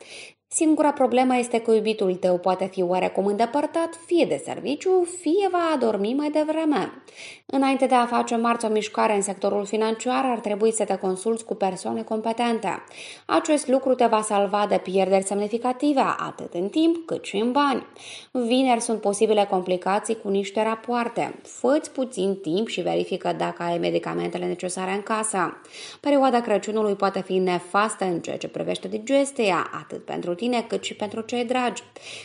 Singura 0.55 0.93
problemă 0.93 1.37
este 1.37 1.61
că 1.61 1.73
iubitul 1.73 2.15
tău 2.15 2.39
poate 2.39 2.67
fi 2.67 2.83
oarecum 2.83 3.27
îndepărtat, 3.27 3.99
fie 4.07 4.25
de 4.25 4.43
serviciu, 4.45 5.07
fie 5.21 5.49
va 5.51 5.71
adormi 5.75 6.15
mai 6.15 6.31
devreme. 6.31 7.03
Înainte 7.47 7.87
de 7.87 7.95
a 7.95 8.07
face 8.07 8.37
marți 8.37 8.65
o 8.65 8.69
mișcare 8.69 9.15
în 9.15 9.23
sectorul 9.23 9.65
financiar, 9.65 10.25
ar 10.25 10.39
trebui 10.39 10.73
să 10.73 10.85
te 10.85 10.97
consulți 10.97 11.45
cu 11.45 11.55
persoane 11.55 12.03
competente. 12.03 12.85
Acest 13.27 13.69
lucru 13.69 13.95
te 13.95 14.07
va 14.07 14.23
salva 14.23 14.67
de 14.69 14.79
pierderi 14.79 15.25
semnificative, 15.25 16.03
atât 16.19 16.55
în 16.55 16.69
timp 16.69 17.07
cât 17.07 17.25
și 17.25 17.37
în 17.37 17.53
bani. 17.53 17.87
Vineri 18.31 18.81
sunt 18.81 19.01
posibile 19.01 19.47
complicații 19.51 20.21
cu 20.23 20.29
niște 20.29 20.63
rapoarte. 20.63 21.41
Făți 21.43 21.91
puțin 21.91 22.37
timp 22.37 22.69
și 22.69 22.81
verifică 22.81 23.35
dacă 23.39 23.63
ai 23.63 23.79
medicamentele 23.79 24.47
necesare 24.47 24.93
în 24.93 25.03
casă. 25.03 25.61
Perioada 26.01 26.41
Crăciunului 26.41 26.95
poate 26.95 27.23
fi 27.23 27.39
nefastă 27.39 28.05
în 28.05 28.21
ceea 28.21 28.37
ce 28.37 28.49
privește 28.49 28.89
digestia, 28.89 29.71
atât 29.81 30.05
pentru 30.05 30.35
tine 30.43 30.65
cât 30.69 30.85
și 30.85 30.95
pentru 30.95 31.21
cei 31.21 31.45
dragi. 31.45 31.83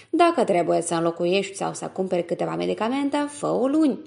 Dacă 0.09 0.43
trebuie 0.43 0.81
să 0.81 0.93
înlocuiești 0.93 1.55
sau 1.55 1.74
să 1.74 1.86
cumperi 1.86 2.25
câteva 2.25 2.55
medicamente, 2.55 3.17
fă-o 3.29 3.67
luni. 3.67 4.00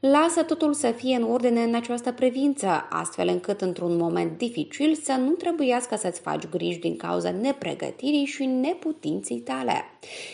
Lasă 0.00 0.42
totul 0.42 0.74
să 0.74 0.90
fie 0.90 1.16
în 1.16 1.22
ordine 1.22 1.62
în 1.62 1.74
această 1.74 2.12
privință, 2.12 2.86
astfel 2.90 3.28
încât 3.28 3.60
într-un 3.60 3.96
moment 3.96 4.38
dificil 4.38 4.94
să 4.94 5.12
nu 5.12 5.30
trebuiască 5.30 5.96
să-ți 5.96 6.20
faci 6.20 6.48
griji 6.48 6.78
din 6.78 6.96
cauza 6.96 7.30
nepregătirii 7.30 8.24
și 8.24 8.44
neputinții 8.44 9.38
tale. 9.38 9.84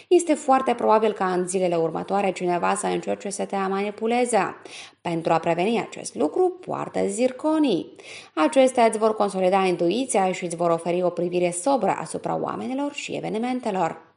Este 0.08 0.34
foarte 0.34 0.74
probabil 0.74 1.12
ca 1.12 1.32
în 1.32 1.48
zilele 1.48 1.76
următoare 1.76 2.32
cineva 2.32 2.74
să 2.74 2.86
încerce 2.86 3.30
să 3.30 3.44
te 3.44 3.56
manipuleze. 3.56 4.56
Pentru 5.02 5.32
a 5.32 5.38
preveni 5.38 5.80
acest 5.80 6.14
lucru, 6.14 6.48
poartă 6.60 7.06
zirconii. 7.06 7.96
Acestea 8.34 8.84
îți 8.84 8.98
vor 8.98 9.14
consolida 9.14 9.64
intuiția 9.64 10.32
și 10.32 10.44
îți 10.44 10.56
vor 10.56 10.70
oferi 10.70 11.02
o 11.02 11.10
privire 11.10 11.50
sobră 11.50 11.90
asupra 11.90 12.34
oamenilor 12.36 12.92
și 12.92 13.16
evenimentelor. 13.16 14.16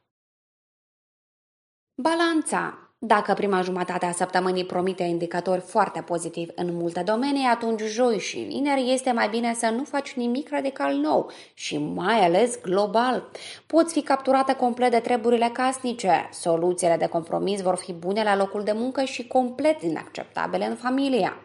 Balanța 2.01 2.84
dacă 2.97 3.33
prima 3.33 3.61
jumătate 3.61 4.05
a 4.05 4.11
săptămânii 4.11 4.65
promite 4.65 5.03
indicatori 5.03 5.61
foarte 5.61 6.01
pozitivi 6.01 6.51
în 6.55 6.75
multe 6.75 7.01
domenii, 7.01 7.45
atunci 7.45 7.81
joi 7.81 8.19
și 8.19 8.39
vineri 8.39 8.91
este 8.91 9.11
mai 9.11 9.29
bine 9.29 9.53
să 9.53 9.69
nu 9.69 9.83
faci 9.83 10.13
nimic 10.13 10.49
radical 10.49 10.95
nou 10.95 11.31
și 11.53 11.77
mai 11.77 12.25
ales 12.25 12.61
global. 12.61 13.29
Poți 13.67 13.93
fi 13.93 14.01
capturată 14.01 14.53
complet 14.53 14.91
de 14.91 14.99
treburile 14.99 15.49
casnice. 15.53 16.29
Soluțiile 16.31 16.95
de 16.97 17.07
compromis 17.07 17.61
vor 17.61 17.75
fi 17.75 17.93
bune 17.93 18.23
la 18.23 18.35
locul 18.35 18.63
de 18.63 18.71
muncă 18.71 19.03
și 19.03 19.27
complet 19.27 19.81
inacceptabile 19.81 20.65
în 20.65 20.75
familia. 20.75 21.37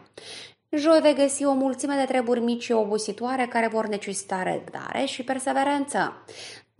Joi 0.69 0.99
vei 1.01 1.13
găsi 1.15 1.45
o 1.45 1.53
mulțime 1.53 1.95
de 1.95 2.05
treburi 2.05 2.39
mici 2.39 2.63
și 2.63 2.71
obositoare 2.71 3.47
care 3.49 3.67
vor 3.67 3.87
necesita 3.87 4.43
răbdare 4.43 5.05
și 5.05 5.23
perseverență. 5.23 6.23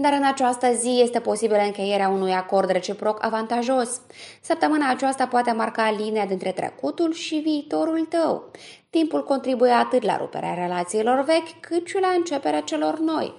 Dar 0.02 0.14
în 0.14 0.24
această 0.24 0.74
zi 0.74 1.00
este 1.02 1.20
posibilă 1.20 1.60
încheierea 1.60 2.10
unui 2.10 2.32
acord 2.32 2.70
reciproc 2.70 3.26
avantajos. 3.26 4.02
Săptămâna 4.42 4.90
aceasta 4.90 5.28
poate 5.28 5.52
marca 5.52 5.92
linia 5.92 6.26
dintre 6.26 6.52
trecutul 6.52 7.14
și 7.14 7.36
viitorul 7.36 8.06
tău. 8.10 8.52
Timpul 8.98 9.24
contribuie 9.24 9.72
atât 9.72 10.04
la 10.04 10.18
ruperea 10.18 10.54
relațiilor 10.54 11.24
vechi, 11.24 11.60
cât 11.60 11.88
și 11.88 11.98
la 12.02 12.08
începerea 12.18 12.62
celor 12.62 13.00
noi. 13.00 13.34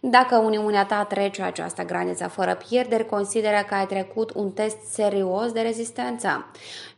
Dacă 0.00 0.36
uniunea 0.36 0.84
ta 0.84 1.04
trece 1.04 1.42
această 1.42 1.82
graniță 1.82 2.28
fără 2.28 2.58
pierderi, 2.68 3.06
consideră 3.06 3.64
că 3.68 3.74
ai 3.74 3.86
trecut 3.86 4.30
un 4.34 4.50
test 4.50 4.76
serios 4.90 5.52
de 5.52 5.60
rezistență. 5.60 6.46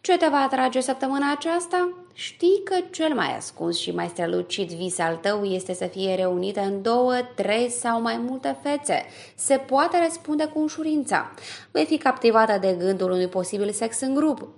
Ce 0.00 0.16
te 0.16 0.26
va 0.30 0.36
atrage 0.36 0.80
săptămâna 0.80 1.32
aceasta? 1.32 1.92
Știi 2.12 2.62
că 2.64 2.74
cel 2.90 3.14
mai 3.14 3.36
ascuns 3.36 3.78
și 3.78 3.90
mai 3.90 4.06
strălucit 4.06 4.68
vis 4.68 4.98
al 4.98 5.16
tău 5.16 5.44
este 5.44 5.74
să 5.74 5.84
fie 5.84 6.14
reunită 6.14 6.60
în 6.60 6.82
două, 6.82 7.14
trei 7.34 7.70
sau 7.70 8.00
mai 8.00 8.16
multe 8.28 8.56
fețe. 8.62 9.04
Se 9.36 9.56
poate 9.56 9.98
răspunde 10.04 10.44
cu 10.44 10.58
ușurință. 10.58 11.34
Vei 11.70 11.84
fi 11.84 11.98
captivată 11.98 12.58
de 12.60 12.76
gândul 12.78 13.10
unui 13.10 13.28
posibil 13.28 13.70
sex 13.70 14.00
în 14.00 14.14
grup. 14.14 14.48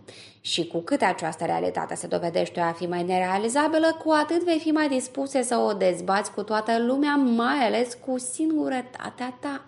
Și 0.40 0.66
cu 0.66 0.78
cât 0.78 1.02
această 1.02 1.44
realitate 1.44 1.94
se 1.94 2.06
dovedește 2.06 2.60
a 2.60 2.72
fi 2.72 2.86
mai 2.86 3.02
nerealizabilă, 3.02 3.96
cu 4.04 4.10
atât 4.10 4.44
vei 4.44 4.58
fi 4.58 4.70
mai 4.70 4.88
dispuse 4.88 5.42
să 5.42 5.56
o 5.56 5.72
dezbați 5.72 6.32
cu 6.32 6.42
toată 6.42 6.78
lumea, 6.78 7.14
mai 7.14 7.66
ales 7.66 7.96
cu 8.06 8.18
singurătatea 8.18 9.36
ta. 9.40 9.64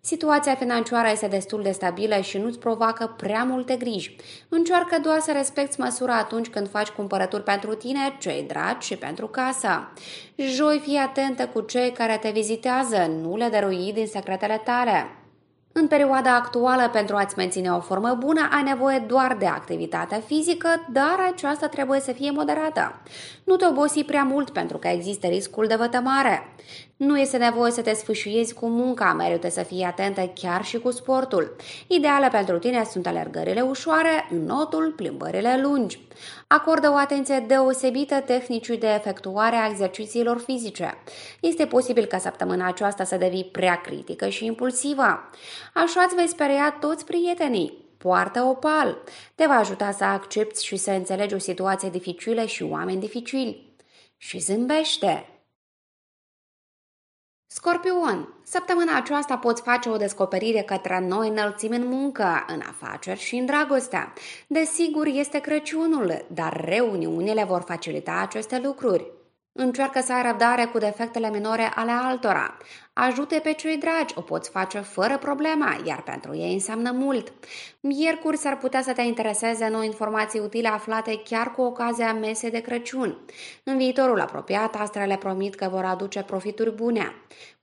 Situația 0.00 0.54
financiară 0.54 1.08
este 1.10 1.26
destul 1.26 1.62
de 1.62 1.70
stabilă 1.70 2.20
și 2.20 2.38
nu-ți 2.38 2.58
provoacă 2.58 3.14
prea 3.16 3.44
multe 3.44 3.76
griji. 3.76 4.16
Încearcă 4.48 4.98
doar 5.02 5.20
să 5.20 5.32
respecti 5.32 5.80
măsura 5.80 6.16
atunci 6.16 6.48
când 6.48 6.68
faci 6.68 6.88
cumpărături 6.88 7.42
pentru 7.42 7.74
tine, 7.74 8.16
cei 8.20 8.42
dragi 8.42 8.86
și 8.86 8.96
pentru 8.96 9.26
casa. 9.26 9.92
Joi 10.36 10.80
fii 10.84 10.96
atentă 10.96 11.46
cu 11.46 11.60
cei 11.60 11.92
care 11.92 12.18
te 12.20 12.30
vizitează, 12.30 13.10
nu 13.22 13.36
le 13.36 13.48
dărui 13.48 13.92
din 13.92 14.06
secretele 14.06 14.60
tale. 14.64 15.06
În 15.80 15.86
perioada 15.86 16.34
actuală, 16.34 16.88
pentru 16.92 17.16
a-ți 17.16 17.34
menține 17.36 17.70
o 17.70 17.80
formă 17.80 18.16
bună, 18.18 18.48
ai 18.52 18.62
nevoie 18.62 18.98
doar 18.98 19.36
de 19.38 19.46
activitate 19.46 20.22
fizică, 20.26 20.86
dar 20.92 21.16
aceasta 21.32 21.66
trebuie 21.68 22.00
să 22.00 22.12
fie 22.12 22.30
moderată. 22.30 22.94
Nu 23.44 23.56
te 23.56 23.66
obosi 23.66 24.04
prea 24.04 24.22
mult 24.22 24.50
pentru 24.50 24.78
că 24.78 24.88
există 24.88 25.26
riscul 25.26 25.66
de 25.66 25.74
vătămare. 25.74 26.54
Nu 26.98 27.18
este 27.18 27.36
nevoie 27.36 27.70
să 27.70 27.82
te 27.82 27.92
sfâșiezi 27.92 28.54
cu 28.54 28.66
munca, 28.66 29.12
merită 29.12 29.48
să 29.48 29.62
fii 29.62 29.82
atentă 29.82 30.32
chiar 30.34 30.64
și 30.64 30.78
cu 30.78 30.90
sportul. 30.90 31.56
Ideale 31.86 32.28
pentru 32.28 32.58
tine 32.58 32.84
sunt 32.84 33.06
alergările 33.06 33.60
ușoare, 33.60 34.28
notul, 34.46 34.92
plimbările 34.96 35.60
lungi. 35.60 36.00
Acordă 36.46 36.90
o 36.90 36.96
atenție 36.96 37.44
deosebită 37.46 38.20
tehnicii 38.20 38.78
de 38.78 38.86
efectuare 38.86 39.56
a 39.56 39.68
exercițiilor 39.68 40.38
fizice. 40.38 40.94
Este 41.40 41.66
posibil 41.66 42.04
ca 42.04 42.18
săptămâna 42.18 42.66
aceasta 42.66 43.04
să 43.04 43.16
devii 43.16 43.44
prea 43.44 43.80
critică 43.80 44.28
și 44.28 44.44
impulsivă. 44.44 45.30
Așa 45.74 46.02
îți 46.06 46.14
vei 46.14 46.28
speria 46.28 46.76
toți 46.80 47.04
prietenii. 47.04 47.86
Poartă 47.98 48.42
opal. 48.42 48.98
Te 49.34 49.46
va 49.46 49.54
ajuta 49.54 49.90
să 49.90 50.04
accepti 50.04 50.64
și 50.64 50.76
să 50.76 50.90
înțelegi 50.90 51.34
o 51.34 51.38
situație 51.38 51.88
dificilă 51.88 52.44
și 52.44 52.62
oameni 52.62 53.00
dificili. 53.00 53.76
Și 54.16 54.38
zâmbește. 54.38 55.37
Scorpion, 57.50 58.34
săptămâna 58.42 58.96
aceasta 58.96 59.36
poți 59.36 59.62
face 59.62 59.88
o 59.88 59.96
descoperire 59.96 60.62
către 60.62 61.04
noi 61.08 61.28
înălțimi 61.28 61.76
în 61.76 61.86
muncă, 61.86 62.44
în 62.46 62.60
afaceri 62.68 63.20
și 63.20 63.36
în 63.36 63.46
dragostea. 63.46 64.12
Desigur, 64.46 65.06
este 65.06 65.38
Crăciunul, 65.38 66.26
dar 66.32 66.64
reuniunile 66.64 67.44
vor 67.44 67.62
facilita 67.66 68.18
aceste 68.20 68.60
lucruri. 68.64 69.12
Încearcă 69.52 70.00
să 70.00 70.12
ai 70.12 70.22
răbdare 70.22 70.64
cu 70.64 70.78
defectele 70.78 71.30
minore 71.30 71.70
ale 71.74 71.90
altora. 71.90 72.56
Ajute 73.00 73.40
pe 73.42 73.52
cei 73.52 73.76
dragi, 73.76 74.14
o 74.16 74.20
poți 74.20 74.50
face 74.50 74.78
fără 74.78 75.18
problema, 75.18 75.76
iar 75.84 76.02
pentru 76.02 76.36
ei 76.36 76.52
înseamnă 76.52 76.90
mult. 76.90 77.32
Miercuri 77.80 78.36
s-ar 78.36 78.58
putea 78.58 78.82
să 78.82 78.92
te 78.92 79.02
intereseze 79.02 79.68
noi 79.68 79.86
informații 79.86 80.40
utile 80.40 80.68
aflate 80.68 81.20
chiar 81.24 81.50
cu 81.50 81.62
ocazia 81.62 82.14
mesei 82.14 82.50
de 82.50 82.60
Crăciun. 82.60 83.18
În 83.64 83.76
viitorul 83.76 84.20
apropiat, 84.20 84.74
astrele 84.74 85.16
promit 85.16 85.54
că 85.54 85.68
vor 85.68 85.84
aduce 85.84 86.22
profituri 86.22 86.74
bune. 86.74 87.12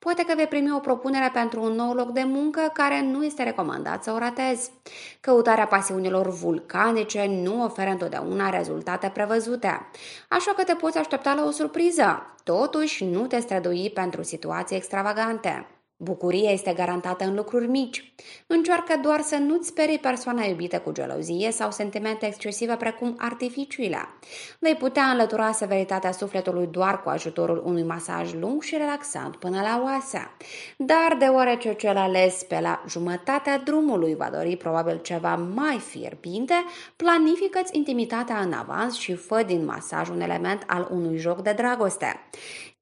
Poate 0.06 0.24
că 0.24 0.34
vei 0.36 0.48
primi 0.48 0.72
o 0.72 0.80
propunere 0.80 1.30
pentru 1.34 1.64
un 1.64 1.72
nou 1.72 1.94
loc 1.94 2.12
de 2.12 2.24
muncă 2.24 2.72
care 2.74 3.02
nu 3.02 3.24
este 3.24 3.44
recomandat 3.44 4.04
să 4.04 4.12
o 4.12 4.18
ratezi. 4.18 4.72
Căutarea 5.20 5.66
pasiunilor 5.66 6.30
vulcanice 6.30 7.26
nu 7.44 7.64
oferă 7.64 7.90
întotdeauna 7.90 8.50
rezultate 8.50 9.12
prevăzute, 9.14 9.90
așa 10.30 10.54
că 10.56 10.64
te 10.64 10.74
poți 10.74 10.98
aștepta 10.98 11.34
la 11.34 11.46
o 11.46 11.52
surpriză. 11.52 12.36
Totuși, 12.44 13.06
nu 13.06 13.28
te 13.28 13.40
strădui 13.40 13.92
pentru 13.94 14.24
situații 14.24 14.76
extravagante. 14.76 15.75
Bucuria 15.98 16.52
este 16.52 16.74
garantată 16.74 17.24
în 17.24 17.36
lucruri 17.36 17.68
mici. 17.68 18.14
Încearcă 18.48 19.00
doar 19.02 19.22
să 19.22 19.36
nu-ți 19.36 19.68
sperii 19.68 20.00
persoana 20.00 20.44
iubită 20.44 20.80
cu 20.80 20.92
gelozie 20.92 21.52
sau 21.52 21.72
sentimente 21.72 22.26
excesive 22.26 22.76
precum 22.76 23.16
artificiile. 23.18 23.98
Vei 24.60 24.76
putea 24.76 25.04
înlătura 25.04 25.52
severitatea 25.52 26.12
sufletului 26.12 26.68
doar 26.68 27.02
cu 27.02 27.10
ajutorul 27.10 27.62
unui 27.66 27.84
masaj 27.84 28.34
lung 28.34 28.62
și 28.62 28.78
relaxant 28.78 29.36
până 29.36 29.62
la 29.62 29.82
oase. 29.84 30.32
Dar 30.78 31.16
deoarece 31.20 31.74
cel 31.74 31.98
ales 31.98 32.44
pe 32.44 32.60
la 32.60 32.84
jumătatea 32.88 33.58
drumului 33.58 34.16
va 34.16 34.30
dori 34.34 34.56
probabil 34.58 35.00
ceva 35.02 35.36
mai 35.36 35.80
fierbinte, 35.80 36.64
planifică-ți 36.96 37.78
intimitatea 37.78 38.40
în 38.40 38.54
avans 38.54 38.98
și 38.98 39.14
fă 39.14 39.44
din 39.44 39.66
masaj 39.66 40.10
un 40.10 40.22
element 40.22 40.64
al 40.68 40.88
unui 40.92 41.18
joc 41.18 41.42
de 41.42 41.52
dragoste. 41.52 42.30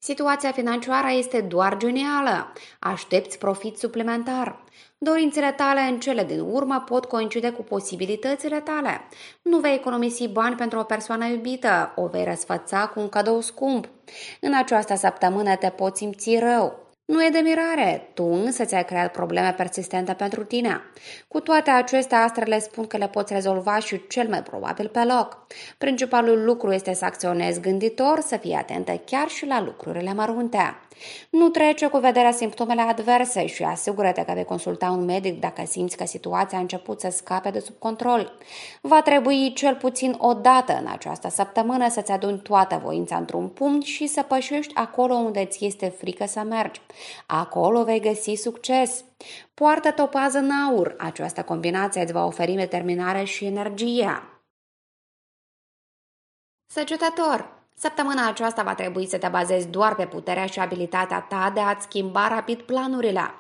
Situația 0.04 0.52
financiară 0.52 1.08
este 1.18 1.42
doar 1.42 1.78
genială. 1.78 2.54
Aștepți 2.80 3.38
profit 3.38 3.78
suplimentar. 3.78 4.64
Dorințele 4.98 5.52
tale 5.52 5.82
în 5.82 6.00
cele 6.00 6.24
din 6.24 6.40
urmă 6.40 6.84
pot 6.86 7.06
coincide 7.06 7.50
cu 7.50 7.64
posibilitățile 7.64 8.60
tale. 8.60 9.02
Nu 9.42 9.60
vei 9.60 9.74
economisi 9.74 10.28
bani 10.28 10.56
pentru 10.56 10.80
o 10.80 10.84
persoană 10.84 11.26
iubită, 11.26 11.94
o 11.96 12.08
vei 12.08 12.24
răsfăța 12.24 12.88
cu 12.88 13.00
un 13.00 13.10
cadou 13.10 13.42
scump. 13.42 13.90
În 14.42 14.54
această 14.54 14.96
săptămână 14.96 15.56
te 15.56 15.70
poți 15.70 16.00
simți 16.00 16.38
rău. 16.38 16.83
Nu 17.06 17.26
e 17.26 17.30
de 17.30 17.40
mirare, 17.40 18.10
tu 18.14 18.24
însă 18.24 18.66
ți-ai 18.66 18.86
creat 18.86 19.12
probleme 19.12 19.54
persistente 19.58 20.14
pentru 20.14 20.44
tine. 20.44 20.82
Cu 21.28 21.40
toate 21.40 21.70
acestea, 21.70 22.24
astrele 22.24 22.60
spun 22.60 22.88
că 22.88 22.98
le 22.98 23.08
poți 23.08 23.34
rezolva 23.34 23.80
și 23.80 24.08
cel 24.08 24.28
mai 24.28 24.44
probabil 24.44 24.88
pe 24.88 25.04
loc. 25.04 25.48
Principalul 25.78 26.44
lucru 26.44 26.72
este 26.72 26.94
să 26.94 27.06
acționezi 27.06 27.60
gânditor, 27.60 28.20
să 28.20 28.38
fii 28.38 28.54
atentă 28.54 29.02
chiar 29.06 29.28
și 29.28 29.46
la 29.46 29.62
lucrurile 29.62 30.14
mărunte. 30.14 30.76
Nu 31.30 31.50
trece 31.50 31.88
cu 31.88 31.98
vederea 31.98 32.32
simptomele 32.32 32.82
adverse 32.82 33.46
și 33.46 33.64
asigură-te 33.64 34.24
că 34.24 34.32
vei 34.34 34.44
consulta 34.44 34.90
un 34.90 35.06
medic 35.06 35.40
dacă 35.40 35.64
simți 35.66 35.98
că 35.98 36.06
situația 36.06 36.58
a 36.58 36.62
început 36.62 37.00
să 37.00 37.10
scape 37.10 37.50
de 37.50 37.60
sub 37.60 37.78
control. 37.80 38.38
Va 38.82 39.02
trebui 39.02 39.54
cel 39.54 39.76
puțin 39.76 40.16
o 40.18 40.34
dată 40.34 40.78
în 40.80 40.88
această 40.92 41.30
săptămână 41.30 41.90
să-ți 41.90 42.12
aduni 42.12 42.40
toată 42.40 42.82
voința 42.84 43.16
într-un 43.16 43.48
punct 43.48 43.86
și 43.86 44.08
să 44.08 44.22
pășești 44.22 44.76
acolo 44.76 45.14
unde 45.14 45.46
ți 45.46 45.66
este 45.66 45.88
frică 45.88 46.26
să 46.26 46.40
mergi. 46.40 46.82
Acolo 47.26 47.84
vei 47.84 48.00
găsi 48.00 48.34
succes. 48.34 49.04
Poartă 49.54 49.92
topază 49.92 50.38
în 50.38 50.50
aur. 50.52 50.96
Această 50.98 51.44
combinație 51.44 52.02
îți 52.02 52.14
va 52.14 52.26
oferi 52.26 52.54
determinare 52.54 53.24
și 53.24 53.46
energie. 53.46 54.28
Săgetător 56.66 57.63
Săptămâna 57.76 58.28
aceasta 58.28 58.64
va 58.64 58.76
trebui 58.76 59.08
să 59.08 59.18
te 59.18 59.28
bazezi 59.28 59.68
doar 59.68 59.96
pe 59.96 60.06
puterea 60.06 60.46
și 60.46 60.60
abilitatea 60.60 61.20
ta 61.20 61.52
de 61.54 61.60
a-ți 61.60 61.84
schimba 61.84 62.28
rapid 62.28 62.62
planurile. 62.62 63.34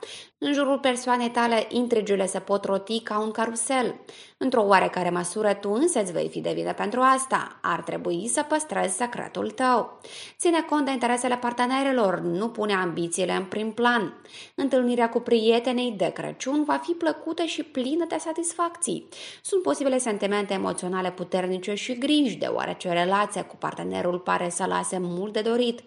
În 0.45 0.53
jurul 0.53 0.79
persoanei 0.79 1.29
tale, 1.29 1.65
intrigile 1.69 2.25
se 2.25 2.39
pot 2.39 2.65
roti 2.65 3.01
ca 3.01 3.19
un 3.19 3.31
carusel. 3.31 3.95
Într-o 4.37 4.63
oarecare 4.63 5.09
măsură, 5.09 5.53
tu 5.53 5.71
însă 5.71 6.01
îți 6.01 6.11
vei 6.11 6.29
fi 6.29 6.41
de 6.41 6.51
vină 6.55 6.73
pentru 6.73 6.99
asta. 6.99 7.59
Ar 7.61 7.81
trebui 7.81 8.27
să 8.27 8.45
păstrezi 8.47 8.95
secretul 8.95 9.51
tău. 9.51 9.99
Ține 10.39 10.61
cont 10.61 10.85
de 10.85 10.91
interesele 10.91 11.35
partenerilor, 11.37 12.19
nu 12.19 12.49
pune 12.49 12.73
ambițiile 12.73 13.33
în 13.33 13.45
prim 13.45 13.71
plan. 13.71 14.21
Întâlnirea 14.55 15.09
cu 15.09 15.19
prietenii 15.19 15.91
de 15.91 16.11
Crăciun 16.13 16.63
va 16.63 16.79
fi 16.83 16.91
plăcută 16.91 17.43
și 17.43 17.63
plină 17.63 18.05
de 18.07 18.17
satisfacții. 18.19 19.07
Sunt 19.41 19.61
posibile 19.61 19.97
sentimente 19.97 20.53
emoționale 20.53 21.11
puternice 21.11 21.73
și 21.73 21.97
griji, 21.97 22.37
deoarece 22.37 22.89
relația 22.89 23.45
cu 23.45 23.55
partenerul 23.55 24.19
pare 24.23 24.49
să 24.49 24.65
lase 24.65 24.97
mult 25.01 25.33
de 25.33 25.41
dorit. 25.41 25.83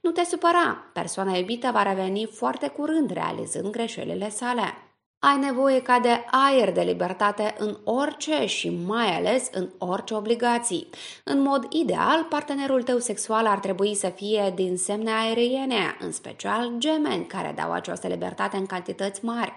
Nu 0.00 0.10
te 0.10 0.24
supăra, 0.24 0.90
persoana 0.92 1.36
iubită 1.36 1.70
va 1.72 1.82
reveni 1.82 2.26
foarte 2.26 2.68
curând 2.68 3.10
realizând 3.10 3.70
greșeli 3.70 4.00
greșelile 4.00 4.30
sale. 4.30 4.74
Ai 5.18 5.38
nevoie 5.38 5.82
ca 5.82 5.98
de 5.98 6.24
aer 6.30 6.72
de 6.72 6.80
libertate 6.80 7.54
în 7.58 7.76
orice 7.84 8.46
și 8.46 8.70
mai 8.86 9.16
ales 9.16 9.48
în 9.52 9.68
orice 9.78 10.14
obligații. 10.14 10.88
În 11.24 11.40
mod 11.40 11.66
ideal, 11.70 12.26
partenerul 12.28 12.82
tău 12.82 12.98
sexual 12.98 13.46
ar 13.46 13.58
trebui 13.58 13.94
să 13.94 14.08
fie 14.08 14.52
din 14.54 14.76
semne 14.76 15.10
aeriene, 15.10 15.96
în 16.00 16.12
special 16.12 16.72
gemeni, 16.78 17.26
care 17.26 17.52
dau 17.56 17.72
această 17.72 18.06
libertate 18.08 18.56
în 18.56 18.66
cantități 18.66 19.24
mari. 19.24 19.52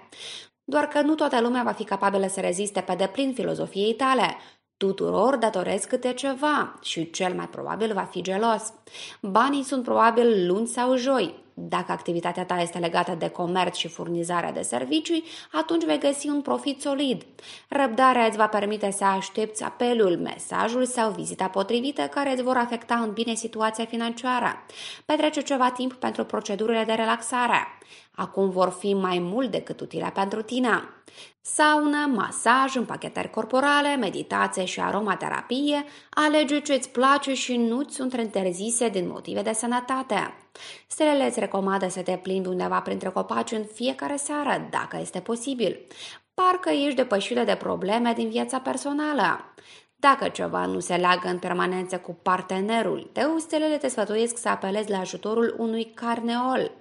Doar 0.63 0.87
că 0.87 1.01
nu 1.01 1.15
toată 1.15 1.41
lumea 1.41 1.63
va 1.63 1.71
fi 1.71 1.83
capabilă 1.83 2.27
să 2.27 2.39
reziste 2.39 2.81
pe 2.81 2.95
deplin 2.95 3.33
filozofiei 3.33 3.93
tale. 3.93 4.35
Tuturor 4.83 5.35
datorezi 5.35 5.87
câte 5.87 6.13
ceva 6.13 6.79
și 6.81 7.09
cel 7.09 7.33
mai 7.33 7.47
probabil 7.47 7.93
va 7.93 8.01
fi 8.01 8.21
gelos. 8.21 8.73
Banii 9.21 9.63
sunt 9.63 9.83
probabil 9.83 10.47
lunți 10.47 10.73
sau 10.73 10.95
joi. 10.95 11.33
Dacă 11.53 11.91
activitatea 11.91 12.45
ta 12.45 12.61
este 12.61 12.77
legată 12.77 13.15
de 13.19 13.29
comerț 13.29 13.77
și 13.77 13.87
furnizarea 13.87 14.51
de 14.51 14.61
servicii, 14.61 15.23
atunci 15.51 15.85
vei 15.85 15.99
găsi 15.99 16.27
un 16.27 16.41
profit 16.41 16.81
solid. 16.81 17.25
Răbdarea 17.69 18.25
îți 18.25 18.37
va 18.37 18.47
permite 18.47 18.91
să 18.91 19.03
aștepți 19.03 19.63
apelul, 19.63 20.17
mesajul 20.17 20.85
sau 20.85 21.11
vizita 21.11 21.47
potrivită 21.47 22.01
care 22.01 22.31
îți 22.31 22.43
vor 22.43 22.57
afecta 22.57 22.95
în 22.95 23.11
bine 23.11 23.33
situația 23.33 23.85
financiară. 23.85 24.65
Petrece 25.05 25.41
ceva 25.41 25.71
timp 25.71 25.93
pentru 25.93 26.23
procedurile 26.23 26.83
de 26.83 26.93
relaxare. 26.93 27.67
Acum 28.15 28.49
vor 28.49 28.69
fi 28.69 28.93
mai 28.93 29.19
mult 29.19 29.51
decât 29.51 29.79
utile 29.79 30.11
pentru 30.13 30.41
tine. 30.41 30.83
Saună, 31.41 32.11
masaj, 32.15 32.75
împachetări 32.75 33.29
corporale, 33.29 33.95
meditație 33.95 34.65
și 34.65 34.81
aromaterapie, 34.81 35.85
alege 36.09 36.59
ce 36.59 36.73
îți 36.73 36.89
place 36.89 37.33
și 37.33 37.57
nu-ți 37.57 37.95
sunt 37.95 38.13
interzise 38.13 38.89
din 38.89 39.07
motive 39.07 39.41
de 39.41 39.53
sănătate. 39.53 40.33
Stelele 40.87 41.25
îți 41.25 41.39
recomandă 41.39 41.87
să 41.87 42.01
te 42.01 42.19
plimbi 42.21 42.47
undeva 42.47 42.79
printre 42.79 43.09
copaci 43.09 43.51
în 43.51 43.63
fiecare 43.73 44.15
seară, 44.15 44.67
dacă 44.69 44.97
este 45.01 45.19
posibil. 45.19 45.79
Parcă 46.33 46.69
ești 46.69 46.95
depășită 46.95 47.43
de 47.43 47.55
probleme 47.55 48.13
din 48.13 48.29
viața 48.29 48.59
personală. 48.59 49.53
Dacă 49.95 50.27
ceva 50.27 50.65
nu 50.65 50.79
se 50.79 50.95
leagă 50.95 51.27
în 51.27 51.39
permanență 51.39 51.97
cu 51.97 52.17
partenerul 52.21 53.09
tău, 53.11 53.37
stelele 53.37 53.77
te 53.77 53.87
sfătuiesc 53.87 54.37
să 54.37 54.49
apelezi 54.49 54.89
la 54.89 54.99
ajutorul 54.99 55.55
unui 55.57 55.91
carneol. 55.93 56.71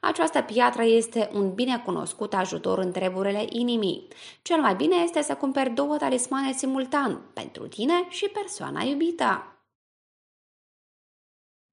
Această 0.00 0.40
piatră 0.40 0.82
este 0.82 1.30
un 1.32 1.54
bine 1.54 1.82
cunoscut 1.84 2.34
ajutor 2.34 2.78
în 2.78 2.92
treburile 2.92 3.44
inimii. 3.48 4.08
Cel 4.42 4.60
mai 4.60 4.74
bine 4.74 4.96
este 4.96 5.22
să 5.22 5.34
cumperi 5.34 5.70
două 5.70 5.96
talismane 5.96 6.52
simultan, 6.52 7.30
pentru 7.32 7.66
tine 7.66 8.06
și 8.08 8.28
persoana 8.28 8.82
iubită. 8.82 9.58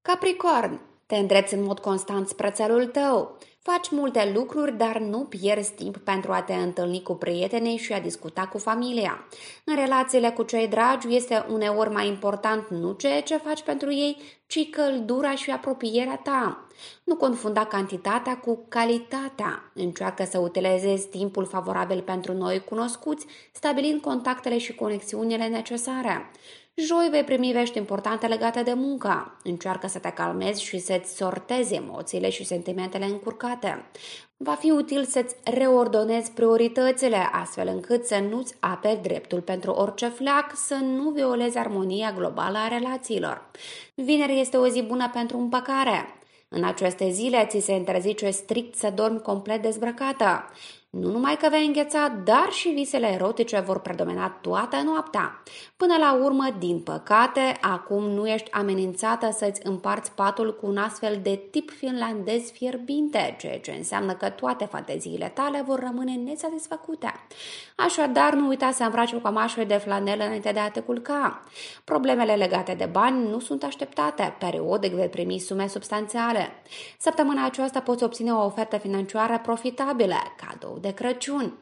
Capricorn, 0.02 0.80
te 1.06 1.16
îndrepți 1.16 1.54
în 1.54 1.62
mod 1.62 1.78
constant 1.78 2.28
spre 2.28 2.50
țelul 2.50 2.86
tău. 2.86 3.38
Faci 3.72 3.90
multe 3.90 4.32
lucruri, 4.34 4.76
dar 4.76 4.98
nu 4.98 5.18
pierzi 5.18 5.72
timp 5.72 5.96
pentru 5.96 6.32
a 6.32 6.42
te 6.42 6.54
întâlni 6.54 7.02
cu 7.02 7.14
prietenii 7.14 7.76
și 7.76 7.92
a 7.92 8.00
discuta 8.00 8.46
cu 8.46 8.58
familia. 8.58 9.26
În 9.64 9.74
relațiile 9.74 10.30
cu 10.30 10.42
cei 10.42 10.68
dragi 10.68 11.14
este 11.14 11.46
uneori 11.50 11.90
mai 11.90 12.06
important 12.06 12.68
nu 12.68 12.92
ceea 12.92 13.22
ce 13.22 13.36
faci 13.36 13.62
pentru 13.62 13.92
ei, 13.92 14.16
ci 14.46 14.70
căldura 14.70 15.34
și 15.34 15.50
apropierea 15.50 16.16
ta. 16.16 16.66
Nu 17.04 17.16
confunda 17.16 17.64
cantitatea 17.64 18.38
cu 18.38 18.64
calitatea. 18.68 19.70
Încearcă 19.74 20.24
să 20.24 20.38
utilizezi 20.38 21.08
timpul 21.08 21.44
favorabil 21.44 22.00
pentru 22.00 22.32
noi 22.32 22.64
cunoscuți, 22.64 23.26
stabilind 23.52 24.00
contactele 24.00 24.58
și 24.58 24.74
conexiunile 24.74 25.46
necesare. 25.46 26.30
Joi 26.78 27.08
vei 27.10 27.24
primi 27.24 27.52
vești 27.52 27.78
importante 27.78 28.26
legate 28.26 28.62
de 28.62 28.72
muncă. 28.72 29.36
Încearcă 29.42 29.86
să 29.86 29.98
te 29.98 30.10
calmezi 30.10 30.62
și 30.62 30.78
să-ți 30.78 31.16
sortezi 31.16 31.74
emoțiile 31.74 32.30
și 32.30 32.44
sentimentele 32.44 33.04
încurcate. 33.04 33.90
Va 34.36 34.52
fi 34.52 34.70
util 34.70 35.04
să-ți 35.04 35.34
reordonezi 35.44 36.30
prioritățile, 36.30 37.28
astfel 37.32 37.68
încât 37.68 38.04
să 38.04 38.18
nu-ți 38.30 38.54
aperi 38.60 39.02
dreptul 39.02 39.40
pentru 39.40 39.70
orice 39.70 40.08
fleac, 40.08 40.52
să 40.54 40.74
nu 40.74 41.10
violezi 41.10 41.58
armonia 41.58 42.12
globală 42.12 42.58
a 42.58 42.68
relațiilor. 42.68 43.50
Vineri 43.94 44.40
este 44.40 44.56
o 44.56 44.68
zi 44.68 44.82
bună 44.82 45.10
pentru 45.12 45.38
împăcare. 45.38 46.18
În 46.48 46.64
aceste 46.64 47.10
zile 47.10 47.46
ți 47.48 47.58
se 47.58 47.72
interzice 47.72 48.30
strict 48.30 48.74
să 48.74 48.92
dormi 48.94 49.22
complet 49.22 49.62
dezbrăcată. 49.62 50.44
Nu 51.00 51.10
numai 51.10 51.36
că 51.36 51.48
vei 51.50 51.66
îngheța, 51.66 52.08
dar 52.24 52.48
și 52.50 52.68
visele 52.68 53.06
erotice 53.06 53.60
vor 53.60 53.80
predomina 53.80 54.28
toată 54.28 54.76
noaptea. 54.84 55.42
Până 55.76 55.96
la 55.98 56.14
urmă, 56.24 56.48
din 56.58 56.80
păcate, 56.80 57.58
acum 57.60 58.02
nu 58.02 58.26
ești 58.26 58.52
amenințată 58.52 59.28
să-ți 59.32 59.60
împarți 59.64 60.12
patul 60.12 60.56
cu 60.60 60.66
un 60.66 60.76
astfel 60.76 61.18
de 61.22 61.42
tip 61.50 61.70
finlandez 61.70 62.50
fierbinte, 62.50 63.36
ceea 63.38 63.60
ce 63.60 63.70
înseamnă 63.70 64.12
că 64.12 64.28
toate 64.28 64.64
fanteziile 64.64 65.32
tale 65.34 65.62
vor 65.66 65.78
rămâne 65.80 66.12
nesatisfăcute. 66.12 67.12
Așadar, 67.76 68.34
nu 68.34 68.46
uita 68.46 68.70
să 68.70 68.82
îmbraci 68.82 69.12
o 69.12 69.18
cămașă 69.18 69.64
de 69.64 69.74
flanelă 69.74 70.24
înainte 70.24 70.52
de 70.52 70.58
a 70.58 70.70
te 70.70 70.80
culca. 70.80 71.42
Problemele 71.84 72.34
legate 72.34 72.74
de 72.74 72.88
bani 72.92 73.28
nu 73.28 73.40
sunt 73.40 73.62
așteptate. 73.62 74.36
Periodic 74.38 74.92
vei 74.92 75.08
primi 75.08 75.38
sume 75.38 75.68
substanțiale. 75.68 76.52
Săptămâna 76.98 77.44
aceasta 77.44 77.80
poți 77.80 78.04
obține 78.04 78.32
o 78.32 78.44
ofertă 78.44 78.76
financiară 78.76 79.40
profitabilă, 79.42 80.16
cadou 80.36 80.78
de 80.86 80.92
Crăciun. 80.92 81.52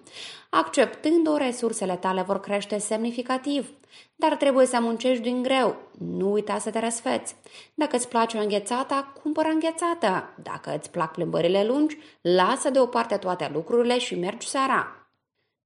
Acceptând-o, 0.51 1.37
resursele 1.37 1.97
tale 1.97 2.23
vor 2.23 2.41
crește 2.41 2.79
semnificativ, 2.79 3.71
dar 4.17 4.37
trebuie 4.37 4.67
să 4.67 4.81
muncești 4.81 5.23
din 5.23 5.43
greu. 5.43 5.77
Nu 5.99 6.33
uita 6.33 6.59
să 6.59 6.71
te 6.71 6.79
răsfeți. 6.79 7.37
Dacă 7.75 7.97
îți 7.97 8.09
place 8.09 8.39
înghețata, 8.39 9.13
cumpără 9.23 9.49
înghețată. 9.49 10.35
Dacă 10.43 10.77
îți 10.77 10.91
plac 10.91 11.13
plimbările 11.13 11.65
lungi, 11.65 11.99
lasă 12.21 12.71
deoparte 12.71 13.17
toate 13.17 13.51
lucrurile 13.53 13.99
și 13.99 14.19
mergi 14.19 14.49
seara. 14.49 15.04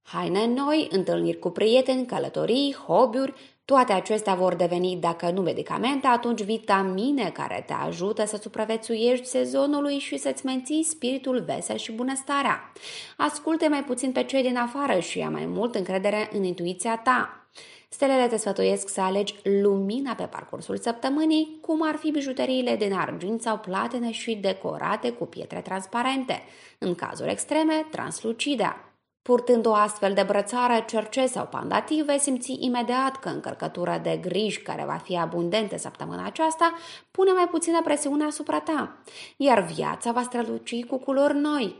Haine 0.01 0.45
noi, 0.45 0.87
întâlniri 0.91 1.39
cu 1.39 1.49
prieteni, 1.49 2.05
călătorii, 2.05 2.75
hobby-uri, 2.87 3.33
toate 3.65 3.93
acestea 3.93 4.33
vor 4.33 4.55
deveni, 4.55 4.95
dacă 4.95 5.29
nu 5.29 5.41
medicamente, 5.41 6.07
atunci 6.07 6.41
vitamine 6.41 7.29
care 7.29 7.63
te 7.67 7.73
ajută 7.73 8.25
să 8.25 8.37
supraviețuiești 8.41 9.25
sezonului 9.25 9.97
și 9.97 10.17
să-ți 10.17 10.45
menții 10.45 10.83
spiritul 10.83 11.43
vesel 11.45 11.77
și 11.77 11.91
bunăstarea. 11.91 12.71
Ascultă 13.17 13.67
mai 13.69 13.83
puțin 13.83 14.11
pe 14.11 14.23
cei 14.23 14.41
din 14.41 14.57
afară 14.57 14.99
și 14.99 15.17
ia 15.17 15.29
mai 15.29 15.45
mult 15.45 15.75
încredere 15.75 16.29
în 16.33 16.43
intuiția 16.43 16.97
ta. 16.97 17.47
Stelele 17.89 18.27
te 18.27 18.37
sfătuiesc 18.37 18.89
să 18.89 19.01
alegi 19.01 19.35
lumina 19.43 20.13
pe 20.13 20.23
parcursul 20.23 20.77
săptămânii, 20.77 21.57
cum 21.61 21.87
ar 21.87 21.95
fi 21.95 22.11
bijuteriile 22.11 22.75
din 22.75 22.93
argint 22.93 23.41
sau 23.41 23.57
platine 23.57 24.11
și 24.11 24.35
decorate 24.35 25.11
cu 25.11 25.25
pietre 25.25 25.61
transparente, 25.61 26.43
în 26.77 26.95
cazuri 26.95 27.31
extreme, 27.31 27.85
translucide. 27.91 28.88
Purtând 29.29 29.65
o 29.65 29.73
astfel 29.73 30.13
de 30.13 30.23
brățară, 30.23 30.83
cerce 30.87 31.25
sau 31.25 31.45
pandativ, 31.45 32.05
vei 32.05 32.19
simți 32.19 32.57
imediat 32.59 33.15
că 33.15 33.29
încărcătura 33.29 33.97
de 33.97 34.17
griji 34.21 34.61
care 34.61 34.83
va 34.85 34.95
fi 34.95 35.17
abundentă 35.17 35.77
săptămâna 35.77 36.25
aceasta 36.25 36.73
pune 37.11 37.31
mai 37.31 37.47
puțină 37.47 37.81
presiune 37.81 38.25
asupra 38.25 38.59
ta, 38.59 38.97
iar 39.37 39.61
viața 39.61 40.11
va 40.11 40.21
străluci 40.21 40.85
cu 40.85 40.97
culori 40.97 41.37
noi. 41.37 41.75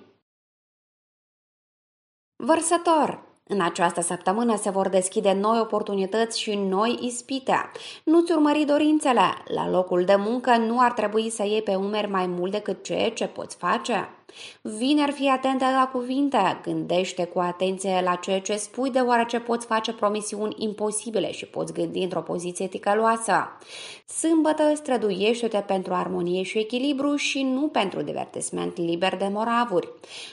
Vărsător 2.35 3.23
în 3.47 3.61
această 3.61 4.01
săptămână 4.01 4.57
se 4.57 4.69
vor 4.69 4.89
deschide 4.89 5.33
noi 5.33 5.59
oportunități 5.59 6.39
și 6.39 6.55
noi 6.55 6.97
ispite. 7.01 7.71
Nu-ți 8.03 8.31
urmări 8.31 8.65
dorințele. 8.65 9.43
La 9.45 9.69
locul 9.69 10.05
de 10.05 10.15
muncă 10.15 10.57
nu 10.57 10.79
ar 10.79 10.91
trebui 10.91 11.29
să 11.29 11.43
iei 11.43 11.61
pe 11.61 11.75
umeri 11.75 12.09
mai 12.09 12.27
mult 12.27 12.51
decât 12.51 12.83
ceea 12.83 13.11
ce 13.11 13.27
poți 13.27 13.55
face. 13.55 14.18
Vineri 14.61 15.11
fii 15.11 15.27
atentă 15.27 15.65
la 15.65 15.89
cuvinte, 15.93 16.59
gândește 16.63 17.25
cu 17.25 17.39
atenție 17.39 18.01
la 18.03 18.15
ceea 18.15 18.41
ce 18.41 18.55
spui 18.55 18.89
deoarece 18.89 19.39
poți 19.39 19.65
face 19.65 19.93
promisiuni 19.93 20.55
imposibile 20.57 21.31
și 21.31 21.45
poți 21.45 21.73
gândi 21.73 21.99
într-o 21.99 22.21
poziție 22.21 22.67
ticăloasă. 22.67 23.57
Sâmbătă 24.05 24.71
străduiește-te 24.75 25.57
pentru 25.57 25.93
armonie 25.93 26.43
și 26.43 26.57
echilibru 26.57 27.15
și 27.15 27.43
nu 27.43 27.67
pentru 27.67 28.01
divertisment 28.01 28.77
liber 28.77 29.17
de 29.17 29.27
moravuri. 29.31 29.89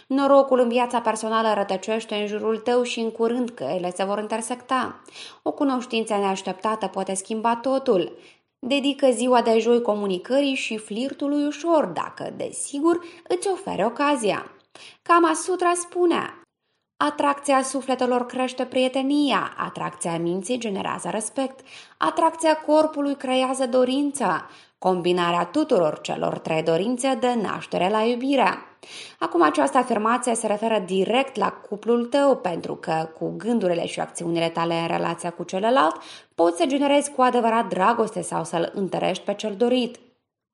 Norocul 0.06 0.58
în 0.58 0.68
viața 0.68 1.00
personală 1.00 1.52
rătăcește 1.54 2.14
în 2.14 2.26
jurul 2.26 2.56
tău 2.56 2.82
și 2.82 3.00
în 3.00 3.10
curând 3.10 3.50
că 3.50 3.64
ele 3.64 3.92
se 3.96 4.04
vor 4.04 4.18
intersecta. 4.18 5.02
O 5.42 5.52
cunoștință 5.52 6.14
neașteptată 6.14 6.86
poate 6.86 7.14
schimba 7.14 7.56
totul. 7.56 8.12
Dedică 8.58 9.10
ziua 9.10 9.42
de 9.42 9.58
joi 9.58 9.82
comunicării 9.82 10.54
și 10.54 10.76
flirtului 10.76 11.46
ușor, 11.46 11.84
dacă, 11.84 12.32
desigur, 12.36 13.04
îți 13.28 13.48
ofere 13.48 13.84
ocazia. 13.84 14.50
Kama 15.02 15.34
Sutra 15.34 15.72
spune, 15.74 16.40
Atracția 16.98 17.62
sufletelor 17.62 18.26
crește 18.26 18.64
prietenia, 18.64 19.54
atracția 19.56 20.18
minții 20.18 20.58
generează 20.58 21.08
respect, 21.10 21.60
atracția 21.96 22.56
corpului 22.56 23.14
creează 23.16 23.66
dorința, 23.66 24.46
combinarea 24.78 25.44
tuturor 25.44 26.00
celor 26.00 26.38
trei 26.38 26.62
dorințe 26.62 27.14
de 27.20 27.34
naștere 27.34 27.88
la 27.88 28.02
iubire. 28.02 28.58
Acum 29.18 29.42
această 29.42 29.78
afirmație 29.78 30.34
se 30.34 30.46
referă 30.46 30.82
direct 30.86 31.36
la 31.36 31.50
cuplul 31.50 32.04
tău, 32.04 32.36
pentru 32.36 32.74
că 32.74 33.08
cu 33.18 33.34
gândurile 33.36 33.86
și 33.86 34.00
acțiunile 34.00 34.48
tale 34.48 34.74
în 34.74 34.86
relația 34.86 35.30
cu 35.30 35.42
celălalt 35.42 35.96
poți 36.34 36.56
să 36.56 36.66
generezi 36.66 37.10
cu 37.10 37.22
adevărat 37.22 37.68
dragoste 37.68 38.22
sau 38.22 38.44
să-l 38.44 38.70
întărești 38.74 39.24
pe 39.24 39.34
cel 39.34 39.54
dorit. 39.56 39.98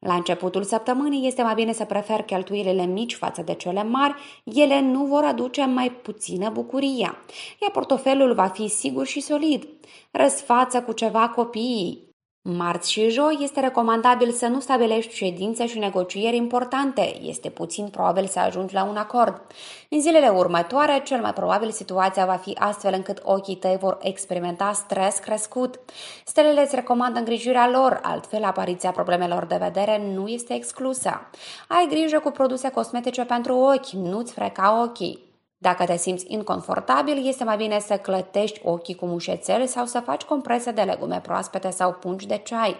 La 0.07 0.15
începutul 0.15 0.63
săptămânii 0.63 1.27
este 1.27 1.43
mai 1.43 1.55
bine 1.55 1.73
să 1.73 1.85
prefer 1.85 2.23
cheltuielile 2.23 2.85
mici 2.85 3.15
față 3.15 3.43
de 3.43 3.55
cele 3.55 3.83
mari, 3.83 4.15
ele 4.45 4.81
nu 4.81 5.05
vor 5.05 5.25
aduce 5.25 5.65
mai 5.65 5.91
puțină 5.91 6.51
bucurie, 6.51 7.15
iar 7.61 7.71
portofelul 7.73 8.35
va 8.35 8.47
fi 8.47 8.69
sigur 8.69 9.07
și 9.07 9.21
solid. 9.21 9.69
Răsfață 10.11 10.83
cu 10.83 10.93
ceva 10.93 11.29
copiii, 11.29 12.12
Marți 12.45 12.91
și 12.93 13.09
joi 13.09 13.39
este 13.41 13.61
recomandabil 13.61 14.31
să 14.31 14.47
nu 14.47 14.61
stabilești 14.61 15.15
ședințe 15.15 15.67
și 15.67 15.79
negocieri 15.79 16.37
importante. 16.37 17.21
Este 17.21 17.49
puțin 17.49 17.89
probabil 17.89 18.27
să 18.27 18.39
ajungi 18.39 18.75
la 18.75 18.85
un 18.85 18.97
acord. 18.97 19.43
În 19.89 20.01
zilele 20.01 20.29
următoare, 20.29 21.03
cel 21.05 21.21
mai 21.21 21.33
probabil 21.33 21.71
situația 21.71 22.27
va 22.27 22.37
fi 22.37 22.57
astfel 22.59 22.93
încât 22.95 23.21
ochii 23.25 23.57
tăi 23.57 23.77
vor 23.81 23.99
experimenta 24.01 24.73
stres 24.73 25.19
crescut. 25.19 25.81
Stelele 26.25 26.63
îți 26.63 26.75
recomandă 26.75 27.19
îngrijirea 27.19 27.69
lor, 27.69 28.01
altfel 28.03 28.45
apariția 28.45 28.91
problemelor 28.91 29.45
de 29.45 29.57
vedere 29.57 30.03
nu 30.15 30.29
este 30.29 30.55
exclusă. 30.55 31.21
Ai 31.69 31.87
grijă 31.89 32.19
cu 32.19 32.31
produse 32.31 32.71
cosmetice 32.71 33.25
pentru 33.25 33.57
ochi, 33.57 33.91
nu-ți 33.91 34.33
freca 34.33 34.83
ochii. 34.83 35.32
Dacă 35.63 35.85
te 35.85 35.97
simți 35.97 36.25
inconfortabil, 36.29 37.27
este 37.27 37.45
mai 37.45 37.57
bine 37.57 37.79
să 37.79 37.97
clătești 37.97 38.61
ochii 38.65 38.95
cu 38.95 39.07
mușețele 39.07 39.67
sau 39.67 39.85
să 39.85 40.01
faci 40.01 40.23
comprese 40.23 40.71
de 40.71 40.83
legume 40.83 41.21
proaspete 41.23 41.71
sau 41.71 41.93
pungi 41.93 42.27
de 42.27 42.41
ceai. 42.45 42.77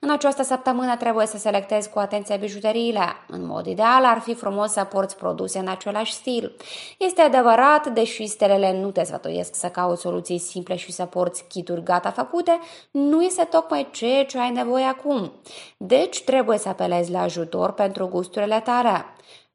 În 0.00 0.10
această 0.10 0.42
săptămână 0.42 0.96
trebuie 0.96 1.26
să 1.26 1.38
selectezi 1.38 1.90
cu 1.90 1.98
atenție 1.98 2.36
bijuteriile. 2.36 3.04
În 3.28 3.46
mod 3.46 3.66
ideal 3.66 4.04
ar 4.04 4.18
fi 4.18 4.34
frumos 4.34 4.72
să 4.72 4.84
porți 4.84 5.16
produse 5.16 5.58
în 5.58 5.68
același 5.68 6.12
stil. 6.12 6.56
Este 6.98 7.20
adevărat, 7.20 7.86
deși 7.86 8.26
stelele 8.26 8.80
nu 8.80 8.90
te 8.90 9.04
sfătuiesc 9.04 9.54
să 9.54 9.66
cauți 9.66 10.00
soluții 10.00 10.38
simple 10.38 10.76
și 10.76 10.92
să 10.92 11.04
porți 11.04 11.44
kituri 11.48 11.82
gata 11.82 12.10
făcute, 12.10 12.58
nu 12.90 13.22
este 13.22 13.44
tocmai 13.44 13.88
ceea 13.90 14.24
ce 14.24 14.38
ai 14.38 14.50
nevoie 14.50 14.84
acum. 14.84 15.32
Deci 15.76 16.22
trebuie 16.24 16.58
să 16.58 16.68
apelezi 16.68 17.10
la 17.10 17.22
ajutor 17.22 17.72
pentru 17.72 18.06
gusturile 18.06 18.60
tale. 18.60 19.04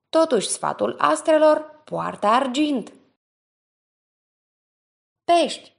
Totuși, 0.10 0.48
sfatul 0.48 0.96
astrelor 0.98 1.76
poartă 1.90 2.28
argint. 2.28 2.94
Pești 5.24 5.77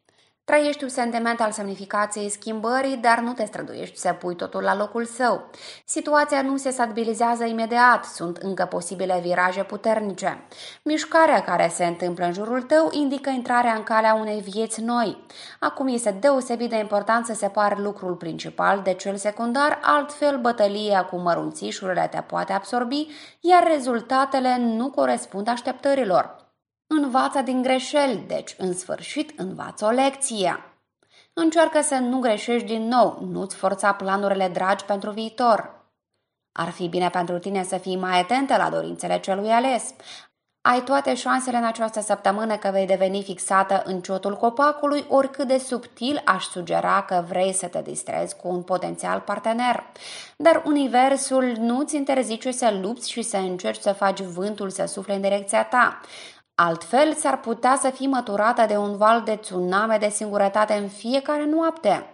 Trăiești 0.49 0.83
un 0.83 0.89
sentiment 0.89 1.41
al 1.41 1.51
semnificației 1.51 2.29
schimbării, 2.31 2.97
dar 2.97 3.19
nu 3.19 3.33
te 3.33 3.45
străduiești 3.45 3.99
să 3.99 4.13
pui 4.13 4.35
totul 4.35 4.63
la 4.63 4.77
locul 4.77 5.05
său. 5.05 5.51
Situația 5.85 6.43
nu 6.43 6.57
se 6.57 6.71
stabilizează 6.71 7.45
imediat, 7.45 8.05
sunt 8.05 8.37
încă 8.37 8.65
posibile 8.65 9.21
viraje 9.23 9.63
puternice. 9.63 10.47
Mișcarea 10.83 11.43
care 11.43 11.71
se 11.75 11.85
întâmplă 11.85 12.25
în 12.25 12.33
jurul 12.33 12.63
tău 12.63 12.89
indică 12.93 13.31
intrarea 13.31 13.75
în 13.75 13.83
calea 13.83 14.15
unei 14.15 14.41
vieți 14.41 14.81
noi. 14.81 15.25
Acum 15.61 15.89
este 15.89 16.11
deosebit 16.11 16.71
de 16.71 16.77
important 16.79 17.27
să 17.27 17.35
separi 17.35 17.81
lucrul 17.81 18.15
principal 18.15 18.81
de 18.85 18.93
cel 18.93 19.17
secundar, 19.17 19.79
altfel 19.83 20.39
bătălia 20.39 21.05
cu 21.05 21.17
mărunțișurile 21.17 22.09
te 22.11 22.21
poate 22.21 22.53
absorbi, 22.53 23.07
iar 23.41 23.67
rezultatele 23.73 24.57
nu 24.59 24.91
corespund 24.91 25.49
așteptărilor. 25.49 26.48
Învață 26.91 27.41
din 27.43 27.63
greșeli, 27.63 28.25
deci 28.27 28.55
în 28.59 28.75
sfârșit 28.75 29.39
învață 29.39 29.85
o 29.85 29.91
lecție. 29.91 30.63
Încearcă 31.33 31.81
să 31.81 31.95
nu 31.95 32.19
greșești 32.19 32.67
din 32.67 32.89
nou, 32.89 33.19
nu-ți 33.31 33.57
forța 33.57 33.93
planurile 33.93 34.49
dragi 34.49 34.85
pentru 34.85 35.11
viitor. 35.11 35.87
Ar 36.53 36.71
fi 36.71 36.89
bine 36.89 37.11
pentru 37.11 37.39
tine 37.39 37.63
să 37.63 37.77
fii 37.77 37.97
mai 37.97 38.21
atentă 38.21 38.57
la 38.57 38.71
dorințele 38.71 39.21
celui 39.21 39.51
ales. 39.51 39.95
Ai 40.61 40.83
toate 40.83 41.15
șansele 41.15 41.57
în 41.57 41.65
această 41.65 42.01
săptămână 42.01 42.57
că 42.57 42.71
vei 42.73 42.87
deveni 42.87 43.23
fixată 43.23 43.83
în 43.85 44.01
ciotul 44.01 44.37
copacului, 44.37 45.05
oricât 45.09 45.47
de 45.47 45.59
subtil 45.59 46.23
aș 46.25 46.45
sugera 46.45 47.03
că 47.03 47.25
vrei 47.29 47.53
să 47.53 47.67
te 47.67 47.83
distrezi 47.83 48.37
cu 48.37 48.49
un 48.49 48.63
potențial 48.63 49.21
partener. 49.21 49.85
Dar 50.37 50.63
universul 50.67 51.53
nu-ți 51.59 51.97
interzice 51.97 52.51
să 52.51 52.79
lupți 52.81 53.11
și 53.11 53.23
să 53.23 53.37
încerci 53.37 53.81
să 53.81 53.93
faci 53.93 54.21
vântul 54.21 54.71
să 54.71 54.85
sufle 54.87 55.15
în 55.15 55.21
direcția 55.21 55.65
ta. 55.65 56.01
Altfel, 56.61 57.15
s-ar 57.15 57.41
putea 57.41 57.79
să 57.81 57.91
fii 57.91 58.07
măturată 58.07 58.65
de 58.69 58.77
un 58.77 58.97
val 58.97 59.23
de 59.23 59.37
tsunami 59.37 59.99
de 59.99 60.09
singurătate 60.09 60.75
în 60.75 60.89
fiecare 60.89 61.45
noapte. 61.45 62.11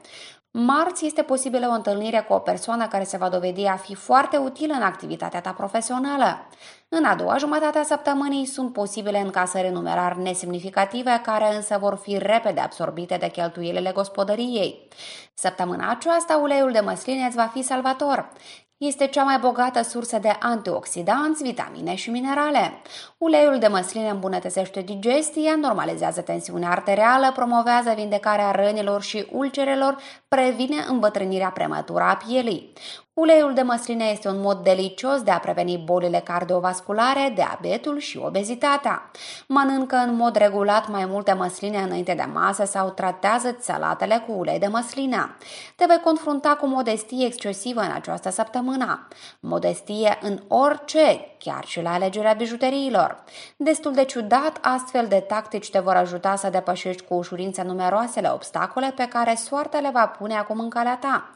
Marți 0.50 1.07
este 1.07 1.22
posibilă 1.22 1.66
o 1.66 1.74
întâlnire 1.74 2.24
cu 2.28 2.33
o 2.33 2.38
persoană 2.38 2.87
care 2.87 3.04
se 3.04 3.16
va 3.16 3.28
dovedi 3.28 3.64
a 3.64 3.76
fi 3.76 3.94
foarte 3.94 4.37
utilă 4.37 4.74
în 4.74 4.83
activitatea 4.83 5.40
ta 5.40 5.52
profesională. 5.52 6.48
În 6.88 7.04
a 7.04 7.14
doua 7.14 7.37
jumătate 7.37 7.78
a 7.78 7.83
săptămânii 7.83 8.46
sunt 8.46 8.72
posibile 8.72 9.18
încasări 9.18 9.70
numerar 9.70 10.14
nesemnificative, 10.14 11.20
care 11.24 11.54
însă 11.54 11.78
vor 11.80 11.96
fi 11.96 12.18
repede 12.18 12.61
absorbite 12.61 13.16
de 13.16 13.28
cheltuielile 13.28 13.92
gospodăriei. 13.92 14.88
Săptămâna 15.35 15.90
aceasta, 15.90 16.37
uleiul 16.37 16.72
de 16.72 16.80
măsline 16.80 17.26
îți 17.26 17.37
va 17.37 17.50
fi 17.52 17.62
salvator. 17.62 18.33
Este 18.76 19.07
cea 19.07 19.22
mai 19.22 19.38
bogată 19.38 19.83
sursă 19.83 20.18
de 20.18 20.37
antioxidanți, 20.40 21.42
vitamine 21.42 21.94
și 21.94 22.11
minerale. 22.11 22.83
Uleiul 23.24 23.58
de 23.58 23.66
măsline 23.66 24.08
îmbunătățește 24.08 24.80
digestia, 24.80 25.54
normalizează 25.56 26.20
tensiunea 26.20 26.70
arterială, 26.70 27.32
promovează 27.34 27.92
vindecarea 27.96 28.50
rănilor 28.50 29.02
și 29.02 29.26
ulcerelor, 29.32 29.96
previne 30.28 30.76
îmbătrânirea 30.88 31.50
prematură 31.50 32.02
a 32.02 32.16
pielii. 32.26 32.72
Uleiul 33.14 33.54
de 33.54 33.62
măsline 33.62 34.04
este 34.04 34.28
un 34.28 34.40
mod 34.40 34.62
delicios 34.62 35.22
de 35.22 35.30
a 35.30 35.38
preveni 35.38 35.82
bolile 35.84 36.20
cardiovasculare, 36.24 37.32
diabetul 37.34 37.98
și 37.98 38.18
obezitatea. 38.18 39.10
Mănâncă 39.48 39.96
în 39.96 40.14
mod 40.14 40.37
regulat 40.37 40.88
mai 40.88 41.04
multe 41.04 41.32
măsline 41.32 41.78
înainte 41.78 42.14
de 42.14 42.28
masă 42.32 42.64
sau 42.64 42.90
tratează 42.90 43.56
salatele 43.60 44.24
cu 44.26 44.32
ulei 44.32 44.58
de 44.58 44.66
măsline. 44.66 45.37
Te 45.76 45.84
vei 45.88 46.00
confrunta 46.00 46.56
cu 46.60 46.66
modestie 46.66 47.26
excesivă 47.26 47.80
în 47.80 47.92
această 47.94 48.30
săptămână. 48.30 49.08
Modestie 49.40 50.18
în 50.20 50.38
orice, 50.48 51.37
chiar 51.38 51.64
și 51.64 51.82
la 51.82 51.92
alegerea 51.92 52.32
bijuteriilor. 52.32 53.13
Destul 53.57 53.92
de 53.92 54.05
ciudat, 54.05 54.59
astfel 54.62 55.07
de 55.07 55.20
tactici 55.20 55.70
te 55.70 55.79
vor 55.79 55.94
ajuta 55.94 56.37
să 56.37 56.48
depășești 56.48 57.03
cu 57.03 57.14
ușurință 57.14 57.62
numeroasele 57.62 58.31
obstacole 58.31 58.92
pe 58.96 59.09
care 59.09 59.35
soarta 59.35 59.79
le 59.79 59.90
va 59.92 60.07
pune 60.07 60.35
acum 60.35 60.61
în 60.61 60.68
calea 60.68 60.96
ta. 60.96 61.33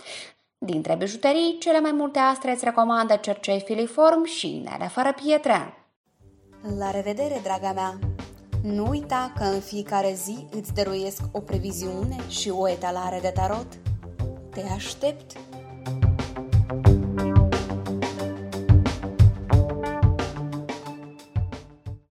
Dintre 0.59 0.95
bijuterii, 0.95 1.57
cele 1.59 1.81
mai 1.81 1.93
multe 1.93 2.19
astre 2.19 2.51
îți 2.51 2.65
recomandă 2.65 3.17
cercei 3.17 3.61
filiform 3.61 4.25
și 4.25 4.57
inele 4.57 4.89
fără 4.89 5.13
pietre. 5.23 5.75
La 6.79 6.91
revedere, 6.91 7.41
draga 7.43 7.73
mea! 7.73 7.99
Nu 8.63 8.89
uita 8.89 9.33
că 9.37 9.45
în 9.45 9.61
fiecare 9.61 10.13
zi 10.15 10.47
îți 10.51 10.75
dăruiesc 10.75 11.21
o 11.33 11.41
previziune 11.41 12.17
și 12.29 12.51
o 12.51 12.69
etalare 12.69 13.19
de 13.23 13.33
tarot. 13.35 13.67
Te 14.51 14.63
aștept! 14.75 15.33